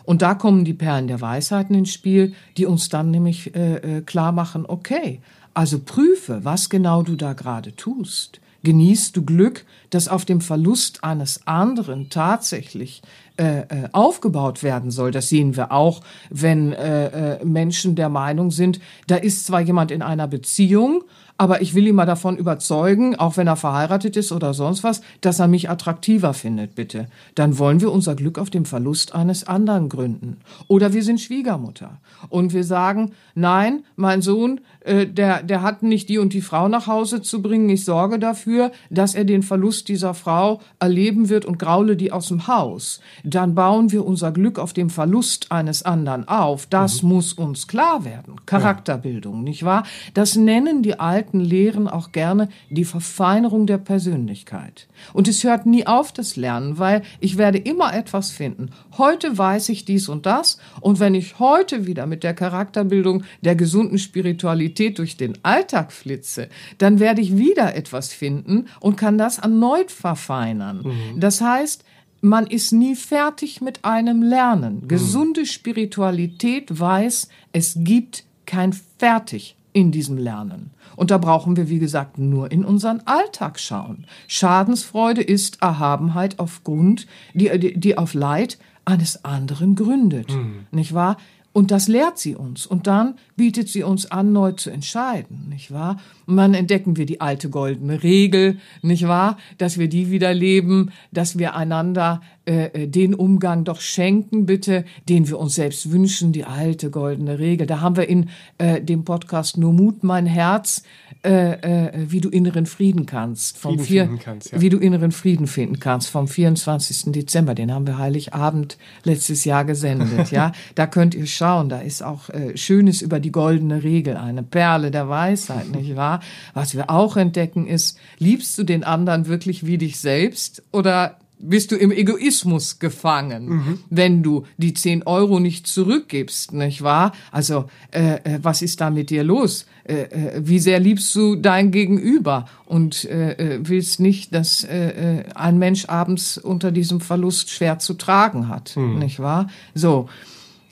Und 0.03 0.21
da 0.21 0.33
kommen 0.33 0.65
die 0.65 0.73
Perlen 0.73 1.07
der 1.07 1.21
Weisheiten 1.21 1.75
ins 1.75 1.93
Spiel, 1.93 2.33
die 2.57 2.65
uns 2.65 2.89
dann 2.89 3.11
nämlich 3.11 3.55
äh, 3.55 3.97
äh, 3.97 4.01
klar 4.01 4.31
machen, 4.31 4.65
okay, 4.67 5.21
also 5.53 5.79
prüfe, 5.79 6.43
was 6.43 6.69
genau 6.69 7.03
du 7.03 7.15
da 7.15 7.33
gerade 7.33 7.75
tust. 7.75 8.39
Genießt 8.63 9.15
du 9.15 9.23
Glück, 9.23 9.65
das 9.89 10.07
auf 10.07 10.25
dem 10.25 10.41
Verlust 10.41 11.03
eines 11.03 11.45
anderen 11.47 12.09
tatsächlich 12.09 13.01
äh, 13.39 13.59
äh, 13.59 13.65
aufgebaut 13.93 14.63
werden 14.63 14.91
soll. 14.91 15.11
Das 15.11 15.29
sehen 15.29 15.55
wir 15.55 15.71
auch, 15.71 16.01
wenn 16.29 16.73
äh, 16.73 17.37
äh, 17.37 17.45
Menschen 17.45 17.95
der 17.95 18.09
Meinung 18.09 18.51
sind, 18.51 18.81
da 19.07 19.15
ist 19.15 19.45
zwar 19.45 19.61
jemand 19.61 19.91
in 19.91 20.01
einer 20.01 20.27
Beziehung, 20.27 21.03
aber 21.39 21.61
ich 21.61 21.73
will 21.73 21.87
ihn 21.87 21.95
mal 21.95 22.05
davon 22.05 22.35
überzeugen, 22.35 23.15
auch 23.15 23.37
wenn 23.37 23.47
er 23.47 23.55
verheiratet 23.55 24.17
ist 24.17 24.33
oder 24.33 24.53
sonst 24.53 24.83
was, 24.83 24.99
dass 25.21 25.39
er 25.39 25.47
mich 25.47 25.69
attraktiver 25.69 26.33
findet, 26.33 26.75
bitte. 26.75 27.07
Dann 27.33 27.57
wollen 27.57 27.79
wir 27.79 27.93
unser 27.93 28.13
Glück 28.13 28.37
auf 28.37 28.49
dem 28.49 28.65
Verlust 28.65 29.15
eines 29.15 29.47
anderen 29.47 29.87
gründen. 29.87 30.41
Oder 30.67 30.91
wir 30.91 31.01
sind 31.01 31.21
Schwiegermutter 31.21 32.01
und 32.27 32.51
wir 32.51 32.65
sagen, 32.65 33.13
nein, 33.35 33.85
mein 33.95 34.21
Sohn, 34.21 34.59
äh, 34.81 35.07
der, 35.07 35.41
der 35.41 35.61
hat 35.61 35.81
nicht 35.81 36.09
die 36.09 36.17
und 36.17 36.33
die 36.33 36.41
Frau 36.41 36.67
nach 36.67 36.87
Hause 36.87 37.21
zu 37.21 37.41
bringen. 37.41 37.69
Ich 37.69 37.85
sorge 37.85 38.19
dafür, 38.19 38.73
dass 38.89 39.15
er 39.15 39.23
den 39.23 39.41
Verlust 39.41 39.87
dieser 39.87 40.13
Frau 40.13 40.59
erleben 40.79 41.29
wird 41.29 41.45
und 41.45 41.57
graule 41.57 41.95
die 41.95 42.11
aus 42.11 42.27
dem 42.27 42.47
Haus. 42.47 42.99
Dann 43.35 43.55
bauen 43.55 43.91
wir 43.91 44.05
unser 44.05 44.31
Glück 44.31 44.59
auf 44.59 44.73
dem 44.73 44.89
Verlust 44.89 45.51
eines 45.51 45.83
anderen 45.83 46.27
auf. 46.27 46.65
Das 46.65 47.03
mhm. 47.03 47.09
muss 47.09 47.33
uns 47.33 47.67
klar 47.67 48.05
werden. 48.05 48.35
Charakterbildung, 48.45 49.37
ja. 49.37 49.41
nicht 49.41 49.63
wahr? 49.63 49.83
Das 50.13 50.35
nennen 50.35 50.83
die 50.83 50.99
alten 50.99 51.39
Lehren 51.39 51.87
auch 51.87 52.11
gerne 52.11 52.49
die 52.69 52.85
Verfeinerung 52.85 53.67
der 53.67 53.77
Persönlichkeit. 53.77 54.87
Und 55.13 55.27
es 55.27 55.43
hört 55.43 55.65
nie 55.65 55.85
auf, 55.87 56.11
das 56.11 56.35
Lernen, 56.35 56.79
weil 56.79 57.01
ich 57.19 57.37
werde 57.37 57.57
immer 57.57 57.93
etwas 57.93 58.31
finden. 58.31 58.69
Heute 58.97 59.37
weiß 59.37 59.69
ich 59.69 59.85
dies 59.85 60.09
und 60.09 60.25
das. 60.25 60.59
Und 60.81 60.99
wenn 60.99 61.15
ich 61.15 61.39
heute 61.39 61.85
wieder 61.85 62.05
mit 62.05 62.23
der 62.23 62.33
Charakterbildung 62.33 63.23
der 63.41 63.55
gesunden 63.55 63.99
Spiritualität 63.99 64.97
durch 64.97 65.17
den 65.17 65.37
Alltag 65.43 65.91
flitze, 65.91 66.49
dann 66.77 66.99
werde 66.99 67.21
ich 67.21 67.37
wieder 67.37 67.75
etwas 67.75 68.13
finden 68.13 68.67
und 68.79 68.95
kann 68.95 69.17
das 69.17 69.39
erneut 69.39 69.91
verfeinern. 69.91 70.81
Mhm. 70.83 71.19
Das 71.19 71.41
heißt, 71.41 71.83
man 72.21 72.47
ist 72.47 72.71
nie 72.71 72.95
fertig 72.95 73.61
mit 73.61 73.85
einem 73.85 74.21
Lernen. 74.21 74.81
Mhm. 74.81 74.87
Gesunde 74.87 75.45
Spiritualität 75.45 76.79
weiß, 76.79 77.29
es 77.53 77.75
gibt 77.77 78.25
kein 78.45 78.73
Fertig 78.73 79.55
in 79.71 79.91
diesem 79.91 80.17
Lernen. 80.17 80.71
Und 80.95 81.11
da 81.11 81.17
brauchen 81.17 81.55
wir, 81.55 81.69
wie 81.69 81.79
gesagt, 81.79 82.17
nur 82.17 82.51
in 82.51 82.65
unseren 82.65 83.01
Alltag 83.05 83.59
schauen. 83.59 84.05
Schadensfreude 84.27 85.21
ist 85.21 85.61
Erhabenheit 85.61 86.39
aufgrund, 86.39 87.07
die, 87.33 87.57
die, 87.59 87.79
die 87.79 87.97
auf 87.97 88.13
Leid 88.13 88.57
eines 88.83 89.23
anderen 89.23 89.75
gründet. 89.75 90.29
Mhm. 90.31 90.65
Nicht 90.71 90.93
wahr? 90.93 91.17
Und 91.51 91.71
das 91.71 91.87
lehrt 91.87 92.19
sie 92.19 92.35
uns. 92.35 92.65
Und 92.65 92.85
dann 92.85 93.15
bietet 93.35 93.69
sie 93.69 93.83
uns 93.83 94.09
an, 94.11 94.31
neu 94.31 94.51
zu 94.51 94.69
entscheiden, 94.69 95.49
nicht 95.49 95.71
wahr? 95.71 95.99
Und 96.27 96.37
dann 96.37 96.53
entdecken 96.53 96.95
wir 96.95 97.05
die 97.05 97.21
alte 97.21 97.49
goldene 97.49 98.03
Regel, 98.03 98.59
nicht 98.81 99.07
wahr? 99.07 99.37
Dass 99.57 99.79
wir 99.79 99.89
die 99.89 100.11
wieder 100.11 100.33
leben, 100.33 100.91
dass 101.11 101.39
wir 101.39 101.55
einander 101.55 102.21
äh, 102.45 102.65
äh, 102.83 102.87
den 102.87 103.13
Umgang 103.13 103.63
doch 103.63 103.79
schenken, 103.81 104.45
bitte, 104.45 104.85
den 105.07 105.27
wir 105.27 105.39
uns 105.39 105.55
selbst 105.55 105.91
wünschen, 105.91 106.31
die 106.31 106.45
alte 106.45 106.89
goldene 106.89 107.37
Regel. 107.37 107.67
Da 107.67 107.81
haben 107.81 107.95
wir 107.95 108.09
in 108.09 108.29
äh, 108.57 108.81
dem 108.81 109.03
Podcast 109.03 109.57
Nur 109.57 109.73
Mut, 109.73 110.03
mein 110.03 110.25
Herz, 110.25 110.83
äh, 111.23 111.87
äh, 111.87 111.91
wie 112.11 112.21
du 112.21 112.29
inneren 112.29 112.65
Frieden 112.65 113.05
kannst. 113.05 113.57
Vom 113.57 113.71
Frieden 113.71 113.85
vier, 113.85 114.03
finden 114.05 114.19
kannst, 114.19 114.51
ja. 114.53 114.61
Wie 114.61 114.69
du 114.69 114.77
inneren 114.77 115.11
Frieden 115.11 115.47
finden 115.47 115.79
kannst, 115.79 116.09
vom 116.09 116.29
24. 116.29 117.11
Dezember. 117.11 117.55
Den 117.55 117.73
haben 117.73 117.85
wir 117.85 117.97
Heiligabend 117.97 118.77
letztes 119.03 119.43
Jahr 119.43 119.65
gesendet, 119.65 120.31
ja. 120.31 120.53
Da 120.75 120.87
könnt 120.87 121.15
ihr 121.15 121.25
schauen, 121.25 121.67
da 121.67 121.79
ist 121.79 122.03
auch 122.03 122.29
äh, 122.29 122.55
Schönes 122.55 123.01
über 123.01 123.19
die 123.19 123.33
goldene 123.33 123.83
Regel, 123.83 124.15
eine 124.15 124.43
Perle 124.43 124.91
der 124.91 125.09
Weisheit, 125.09 125.69
nicht 125.75 125.97
wahr? 125.97 126.21
Was 126.53 126.75
wir 126.75 126.89
auch 126.89 127.17
entdecken 127.17 127.67
ist, 127.67 127.99
liebst 128.17 128.57
du 128.57 128.63
den 128.63 128.85
anderen 128.85 129.27
wirklich 129.27 129.65
wie 129.65 129.77
dich 129.77 129.99
selbst 129.99 130.63
oder 130.71 131.17
bist 131.39 131.71
du 131.71 131.75
im 131.75 131.91
Egoismus 131.91 132.79
gefangen, 132.79 133.47
mhm. 133.47 133.79
wenn 133.89 134.23
du 134.23 134.45
die 134.57 134.73
10 134.73 135.03
Euro 135.03 135.39
nicht 135.39 135.67
zurückgibst, 135.67 136.53
nicht 136.53 136.81
wahr? 136.81 137.13
Also, 137.31 137.65
äh, 137.91 138.15
äh, 138.15 138.39
was 138.41 138.61
ist 138.61 138.81
da 138.81 138.89
mit 138.89 139.09
dir 139.09 139.23
los? 139.23 139.65
Äh, 139.85 140.01
äh, 140.01 140.41
wie 140.43 140.59
sehr 140.59 140.79
liebst 140.79 141.15
du 141.15 141.35
dein 141.35 141.71
Gegenüber 141.71 142.45
und 142.65 143.05
äh, 143.05 143.59
willst 143.61 143.99
nicht, 143.99 144.33
dass 144.35 144.67
ein 144.67 145.57
Mensch 145.57 145.85
abends 145.85 146.37
unter 146.37 146.71
diesem 146.71 147.01
Verlust 147.01 147.49
schwer 147.49 147.79
zu 147.79 147.95
tragen 147.95 148.47
hat, 148.47 148.75
mhm. 148.75 148.99
nicht 148.99 149.19
wahr? 149.19 149.49
So, 149.73 150.09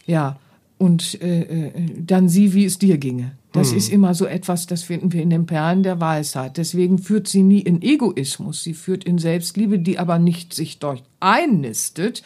ja. 0.06 0.38
Und 0.78 1.18
dann 1.20 2.30
sieh, 2.30 2.54
wie 2.54 2.66
es 2.66 2.78
dir 2.78 3.00
ginge. 3.00 3.32
Das 3.54 3.72
hm. 3.72 3.78
ist 3.78 3.90
immer 3.90 4.14
so 4.14 4.26
etwas, 4.26 4.68
das 4.68 4.84
finden 4.84 5.14
wir 5.14 5.22
in 5.22 5.30
den 5.30 5.46
Perlen 5.46 5.84
der 5.84 6.00
Weisheit. 6.00 6.58
Deswegen 6.58 6.98
führt 7.00 7.28
sie 7.28 7.44
nie 7.44 7.62
in 7.62 7.82
Egoismus, 7.82 8.64
sie 8.64 8.74
führt 8.74 9.04
in 9.04 9.18
Selbstliebe, 9.18 9.80
die 9.80 10.00
aber 10.00 10.20
nicht 10.20 10.54
sich 10.54 10.80
dort 10.80 11.04
einnistet, 11.20 12.24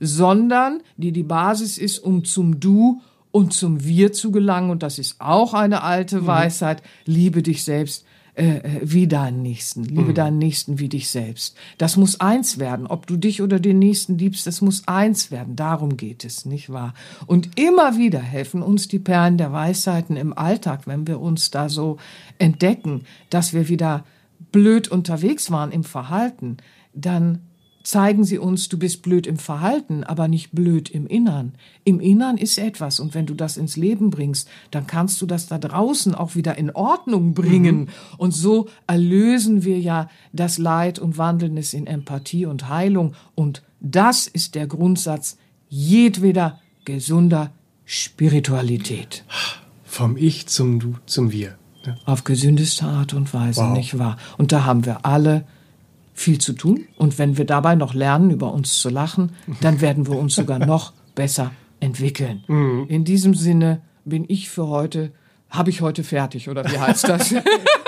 sondern 0.00 0.80
die 0.96 1.12
die 1.12 1.22
Basis 1.22 1.78
ist, 1.78 1.98
um 2.00 2.24
zum 2.24 2.60
Du 2.60 3.00
und 3.30 3.52
zum 3.52 3.84
Wir 3.84 4.12
zu 4.12 4.30
gelangen. 4.30 4.70
Und 4.70 4.82
das 4.82 4.98
ist 4.98 5.20
auch 5.20 5.54
eine 5.54 5.82
alte 5.82 6.22
mhm. 6.22 6.26
Weisheit. 6.26 6.82
Liebe 7.04 7.42
dich 7.42 7.64
selbst 7.64 8.04
äh, 8.36 8.56
äh, 8.56 8.80
wie 8.82 9.06
deinen 9.06 9.42
Nächsten. 9.42 9.84
Liebe 9.84 10.10
mhm. 10.10 10.14
deinen 10.14 10.38
Nächsten 10.38 10.80
wie 10.80 10.88
dich 10.88 11.08
selbst. 11.08 11.56
Das 11.78 11.96
muss 11.96 12.20
eins 12.20 12.58
werden. 12.58 12.88
Ob 12.88 13.06
du 13.06 13.16
dich 13.16 13.40
oder 13.42 13.60
den 13.60 13.78
Nächsten 13.78 14.18
liebst, 14.18 14.46
das 14.48 14.60
muss 14.60 14.88
eins 14.88 15.30
werden. 15.30 15.54
Darum 15.54 15.96
geht 15.96 16.24
es, 16.24 16.44
nicht 16.44 16.70
wahr? 16.70 16.94
Und 17.26 17.58
immer 17.58 17.96
wieder 17.96 18.18
helfen 18.18 18.62
uns 18.62 18.88
die 18.88 18.98
Perlen 18.98 19.38
der 19.38 19.52
Weisheiten 19.52 20.16
im 20.16 20.36
Alltag, 20.36 20.86
wenn 20.86 21.06
wir 21.06 21.20
uns 21.20 21.52
da 21.52 21.68
so 21.68 21.98
entdecken, 22.38 23.02
dass 23.30 23.52
wir 23.52 23.68
wieder 23.68 24.04
blöd 24.50 24.88
unterwegs 24.88 25.52
waren 25.52 25.70
im 25.70 25.84
Verhalten, 25.84 26.56
dann 26.92 27.40
zeigen 27.84 28.24
sie 28.24 28.38
uns, 28.38 28.68
du 28.68 28.78
bist 28.78 29.02
blöd 29.02 29.26
im 29.26 29.36
Verhalten, 29.36 30.04
aber 30.04 30.26
nicht 30.26 30.52
blöd 30.52 30.90
im 30.90 31.06
Innern. 31.06 31.52
Im 31.84 32.00
Innern 32.00 32.38
ist 32.38 32.58
etwas 32.58 32.98
und 32.98 33.14
wenn 33.14 33.26
du 33.26 33.34
das 33.34 33.56
ins 33.56 33.76
Leben 33.76 34.10
bringst, 34.10 34.48
dann 34.70 34.86
kannst 34.86 35.20
du 35.20 35.26
das 35.26 35.46
da 35.46 35.58
draußen 35.58 36.14
auch 36.14 36.34
wieder 36.34 36.56
in 36.56 36.70
Ordnung 36.70 37.34
bringen. 37.34 37.80
Mhm. 37.80 37.88
Und 38.16 38.32
so 38.32 38.68
erlösen 38.86 39.64
wir 39.64 39.78
ja 39.78 40.08
das 40.32 40.56
Leid 40.56 40.98
und 40.98 41.18
wandeln 41.18 41.58
es 41.58 41.74
in 41.74 41.86
Empathie 41.86 42.46
und 42.46 42.68
Heilung. 42.68 43.14
Und 43.34 43.62
das 43.80 44.26
ist 44.26 44.54
der 44.54 44.66
Grundsatz 44.66 45.36
jedweder 45.68 46.60
gesunder 46.86 47.52
Spiritualität. 47.84 49.24
Vom 49.84 50.16
Ich 50.16 50.46
zum 50.46 50.80
Du 50.80 50.96
zum 51.04 51.30
Wir. 51.32 51.58
Auf 52.06 52.24
gesündeste 52.24 52.86
Art 52.86 53.12
und 53.12 53.34
Weise, 53.34 53.60
wow. 53.60 53.76
nicht 53.76 53.98
wahr? 53.98 54.16
Und 54.38 54.52
da 54.52 54.64
haben 54.64 54.86
wir 54.86 55.04
alle 55.04 55.44
viel 56.14 56.38
zu 56.38 56.52
tun. 56.54 56.86
Und 56.96 57.18
wenn 57.18 57.36
wir 57.36 57.44
dabei 57.44 57.74
noch 57.74 57.92
lernen, 57.92 58.30
über 58.30 58.52
uns 58.52 58.80
zu 58.80 58.88
lachen, 58.88 59.32
dann 59.60 59.80
werden 59.80 60.06
wir 60.06 60.16
uns 60.16 60.34
sogar 60.36 60.58
noch 60.58 60.92
besser 61.14 61.50
entwickeln. 61.80 62.44
Mhm. 62.46 62.86
In 62.88 63.04
diesem 63.04 63.34
Sinne 63.34 63.82
bin 64.04 64.24
ich 64.28 64.48
für 64.48 64.68
heute, 64.68 65.12
habe 65.50 65.70
ich 65.70 65.80
heute 65.80 66.04
fertig, 66.04 66.48
oder 66.48 66.64
wie 66.64 66.78
heißt 66.78 67.08
das? 67.08 67.34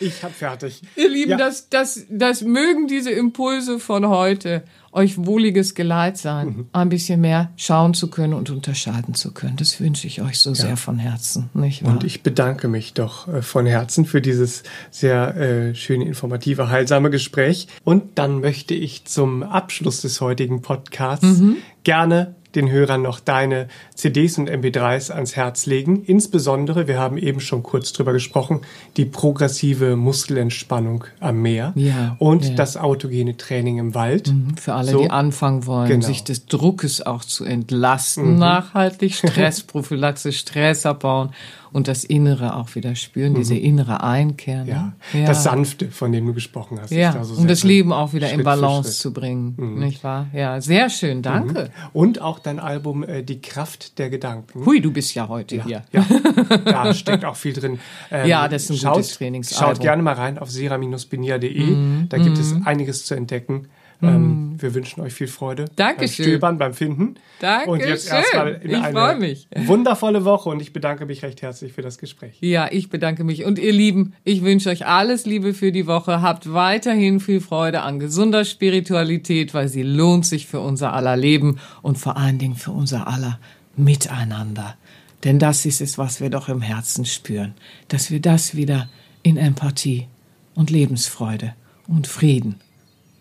ich 0.00 0.22
habe 0.22 0.34
fertig. 0.34 0.82
Ihr 0.96 1.08
Lieben, 1.08 1.32
ja. 1.32 1.36
das, 1.36 1.68
das, 1.68 2.06
das 2.08 2.42
mögen 2.42 2.88
diese 2.88 3.10
Impulse 3.10 3.78
von 3.78 4.08
heute 4.08 4.64
euch 4.92 5.24
wohliges 5.24 5.74
Geleit 5.74 6.18
sein, 6.18 6.48
mhm. 6.48 6.66
ein 6.72 6.88
bisschen 6.88 7.20
mehr 7.20 7.52
schauen 7.56 7.94
zu 7.94 8.10
können 8.10 8.34
und 8.34 8.50
unterscheiden 8.50 9.14
zu 9.14 9.32
können. 9.32 9.56
Das 9.56 9.80
wünsche 9.80 10.06
ich 10.06 10.20
euch 10.20 10.40
so 10.40 10.50
ja. 10.50 10.56
sehr 10.56 10.76
von 10.76 10.98
Herzen. 10.98 11.48
Nicht 11.54 11.84
wahr? 11.84 11.92
Und 11.92 12.04
ich 12.04 12.22
bedanke 12.22 12.66
mich 12.66 12.94
doch 12.94 13.28
äh, 13.28 13.42
von 13.42 13.66
Herzen 13.66 14.04
für 14.04 14.20
dieses 14.20 14.64
sehr 14.90 15.36
äh, 15.36 15.74
schöne, 15.76 16.06
informative, 16.06 16.70
heilsame 16.70 17.10
Gespräch. 17.10 17.68
Und 17.84 18.18
dann 18.18 18.40
möchte 18.40 18.74
ich 18.74 19.04
zum 19.04 19.44
Abschluss 19.44 20.00
des 20.00 20.20
heutigen 20.20 20.60
Podcasts 20.60 21.24
mhm. 21.24 21.58
gerne 21.84 22.34
den 22.54 22.70
Hörern 22.70 23.02
noch 23.02 23.20
deine 23.20 23.68
CDs 23.94 24.38
und 24.38 24.50
MP3s 24.50 25.10
ans 25.10 25.36
Herz 25.36 25.66
legen. 25.66 26.02
Insbesondere, 26.04 26.88
wir 26.88 26.98
haben 26.98 27.16
eben 27.18 27.40
schon 27.40 27.62
kurz 27.62 27.92
drüber 27.92 28.12
gesprochen, 28.12 28.60
die 28.96 29.04
progressive 29.04 29.96
Muskelentspannung 29.96 31.04
am 31.20 31.42
Meer 31.42 31.72
ja, 31.76 32.16
und 32.18 32.44
ja. 32.44 32.54
das 32.54 32.76
autogene 32.76 33.36
Training 33.36 33.78
im 33.78 33.94
Wald. 33.94 34.28
Mhm, 34.28 34.56
für 34.56 34.74
alle, 34.74 34.92
so, 34.92 35.02
die 35.02 35.10
anfangen 35.10 35.66
wollen, 35.66 35.88
genau. 35.88 36.06
sich 36.06 36.24
des 36.24 36.46
Druckes 36.46 37.04
auch 37.04 37.24
zu 37.24 37.44
entlasten, 37.44 38.34
mhm. 38.34 38.38
nachhaltig 38.38 39.14
Stressprophylaxe, 39.14 40.32
Stress 40.32 40.86
abbauen 40.86 41.30
und 41.72 41.88
das 41.88 42.04
Innere 42.04 42.56
auch 42.56 42.74
wieder 42.74 42.94
spüren, 42.94 43.32
mhm. 43.32 43.36
diese 43.36 43.56
innere 43.56 44.02
Einkehr. 44.02 44.64
Ne? 44.64 44.70
Ja. 44.70 44.92
ja. 45.12 45.26
das 45.26 45.44
Sanfte, 45.44 45.90
von 45.90 46.12
dem 46.12 46.26
du 46.26 46.34
gesprochen 46.34 46.78
hast. 46.80 46.90
Ja, 46.90 47.12
da 47.12 47.24
so 47.24 47.34
um 47.34 47.46
das 47.46 47.64
Leben 47.64 47.92
auch 47.92 48.12
wieder 48.12 48.28
Schritt 48.28 48.40
in 48.40 48.44
Balance 48.44 48.98
zu 48.98 49.12
bringen, 49.12 49.54
mhm. 49.56 49.78
nicht 49.78 50.02
wahr? 50.04 50.26
Ja, 50.32 50.60
sehr 50.60 50.90
schön, 50.90 51.18
mhm. 51.18 51.22
danke. 51.22 51.62
Mhm. 51.64 51.88
Und 51.92 52.20
auch 52.20 52.38
dein 52.38 52.58
Album 52.58 53.02
äh, 53.02 53.22
Die 53.22 53.40
Kraft 53.40 53.98
der 53.98 54.10
Gedanken. 54.10 54.64
Hui, 54.64 54.80
du 54.80 54.92
bist 54.92 55.14
ja 55.14 55.28
heute 55.28 55.56
ja, 55.56 55.64
hier. 55.64 55.82
Ja, 55.92 56.06
da 56.64 56.94
steckt 56.94 57.24
auch 57.24 57.36
viel 57.36 57.52
drin. 57.52 57.78
Ähm, 58.10 58.28
ja, 58.28 58.48
das 58.48 58.64
ist 58.64 58.70
ein 58.70 58.76
schaut, 58.76 58.94
gutes 58.94 59.14
Trainingsalbum. 59.14 59.74
Schaut 59.74 59.82
gerne 59.82 60.02
mal 60.02 60.14
rein 60.14 60.38
auf 60.38 60.50
sera-benia.de, 60.50 61.66
mhm. 61.66 62.06
da 62.08 62.18
gibt 62.18 62.38
es 62.38 62.54
mhm. 62.54 62.66
einiges 62.66 63.04
zu 63.04 63.14
entdecken. 63.14 63.68
Ähm, 64.02 64.54
mm. 64.54 64.62
wir 64.62 64.74
wünschen 64.74 65.00
euch 65.02 65.12
viel 65.12 65.28
Freude 65.28 65.66
Dankeschön. 65.76 66.24
beim 66.24 66.32
Stöbern, 66.32 66.58
beim 66.58 66.74
Finden. 66.74 67.14
Danke 67.40 67.70
Und 67.70 67.80
jetzt 67.80 68.10
erstmal 68.10 68.54
in 68.54 68.70
ich 68.70 68.82
eine 68.82 69.16
mich. 69.18 69.48
wundervolle 69.56 70.24
Woche 70.24 70.48
und 70.48 70.60
ich 70.60 70.72
bedanke 70.72 71.06
mich 71.06 71.22
recht 71.22 71.42
herzlich 71.42 71.72
für 71.72 71.82
das 71.82 71.98
Gespräch. 71.98 72.38
Ja, 72.40 72.68
ich 72.70 72.88
bedanke 72.88 73.24
mich. 73.24 73.44
Und 73.44 73.58
ihr 73.58 73.72
Lieben, 73.72 74.14
ich 74.24 74.42
wünsche 74.42 74.70
euch 74.70 74.86
alles 74.86 75.26
Liebe 75.26 75.52
für 75.52 75.72
die 75.72 75.86
Woche. 75.86 76.22
Habt 76.22 76.52
weiterhin 76.52 77.20
viel 77.20 77.40
Freude 77.40 77.82
an 77.82 77.98
gesunder 77.98 78.44
Spiritualität, 78.44 79.52
weil 79.52 79.68
sie 79.68 79.82
lohnt 79.82 80.24
sich 80.24 80.46
für 80.46 80.60
unser 80.60 80.94
aller 80.94 81.16
Leben 81.16 81.58
und 81.82 81.98
vor 81.98 82.16
allen 82.16 82.38
Dingen 82.38 82.56
für 82.56 82.72
unser 82.72 83.06
aller 83.06 83.38
Miteinander. 83.76 84.76
Denn 85.24 85.38
das 85.38 85.66
ist 85.66 85.82
es, 85.82 85.98
was 85.98 86.20
wir 86.20 86.30
doch 86.30 86.48
im 86.48 86.62
Herzen 86.62 87.04
spüren, 87.04 87.54
dass 87.88 88.10
wir 88.10 88.20
das 88.20 88.56
wieder 88.56 88.88
in 89.22 89.36
Empathie 89.36 90.08
und 90.54 90.70
Lebensfreude 90.70 91.54
und 91.86 92.06
Frieden 92.06 92.60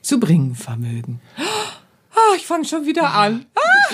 zu 0.01 0.19
bringen 0.19 0.55
vermögen. 0.55 1.21
Oh, 2.15 2.35
ich 2.35 2.45
fange 2.45 2.65
schon 2.65 2.85
wieder 2.85 3.13
an. 3.13 3.45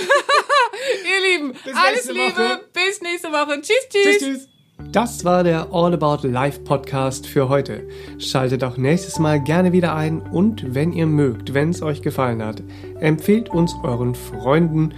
Ihr 1.03 1.39
Lieben, 1.39 1.53
alles 1.73 2.07
Liebe. 2.07 2.19
Woche. 2.19 2.61
Bis 2.73 3.01
nächste 3.01 3.29
Woche. 3.29 3.61
Tschüss, 3.61 3.87
tschüss. 3.89 4.03
tschüss, 4.03 4.19
tschüss. 4.19 4.49
Das 4.91 5.23
war 5.23 5.43
der 5.43 5.67
All 5.71 5.93
About 5.93 6.27
Life 6.27 6.59
Podcast 6.61 7.27
für 7.27 7.49
heute. 7.49 7.87
Schaltet 8.17 8.63
auch 8.63 8.77
nächstes 8.77 9.19
Mal 9.19 9.41
gerne 9.41 9.71
wieder 9.71 9.95
ein 9.95 10.21
und 10.21 10.73
wenn 10.73 10.91
ihr 10.91 11.05
mögt, 11.05 11.53
wenn 11.53 11.69
es 11.69 11.81
euch 11.81 12.01
gefallen 12.01 12.43
hat, 12.43 12.61
empfehlt 12.99 13.49
uns 13.49 13.73
euren 13.83 14.15
Freunden 14.15 14.93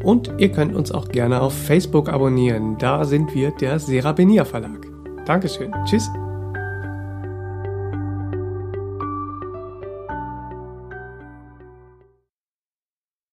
Und 0.02 0.32
ihr 0.38 0.52
könnt 0.52 0.74
uns 0.74 0.92
auch 0.92 1.08
gerne 1.08 1.40
auf 1.40 1.54
Facebook 1.54 2.08
abonnieren. 2.08 2.76
Da 2.78 3.04
sind 3.04 3.34
wir 3.34 3.50
der 3.52 3.78
Sera 3.78 4.12
Benia 4.12 4.44
Verlag. 4.44 4.87
Dankeschön. 5.28 5.70
Tschüss. 5.84 6.10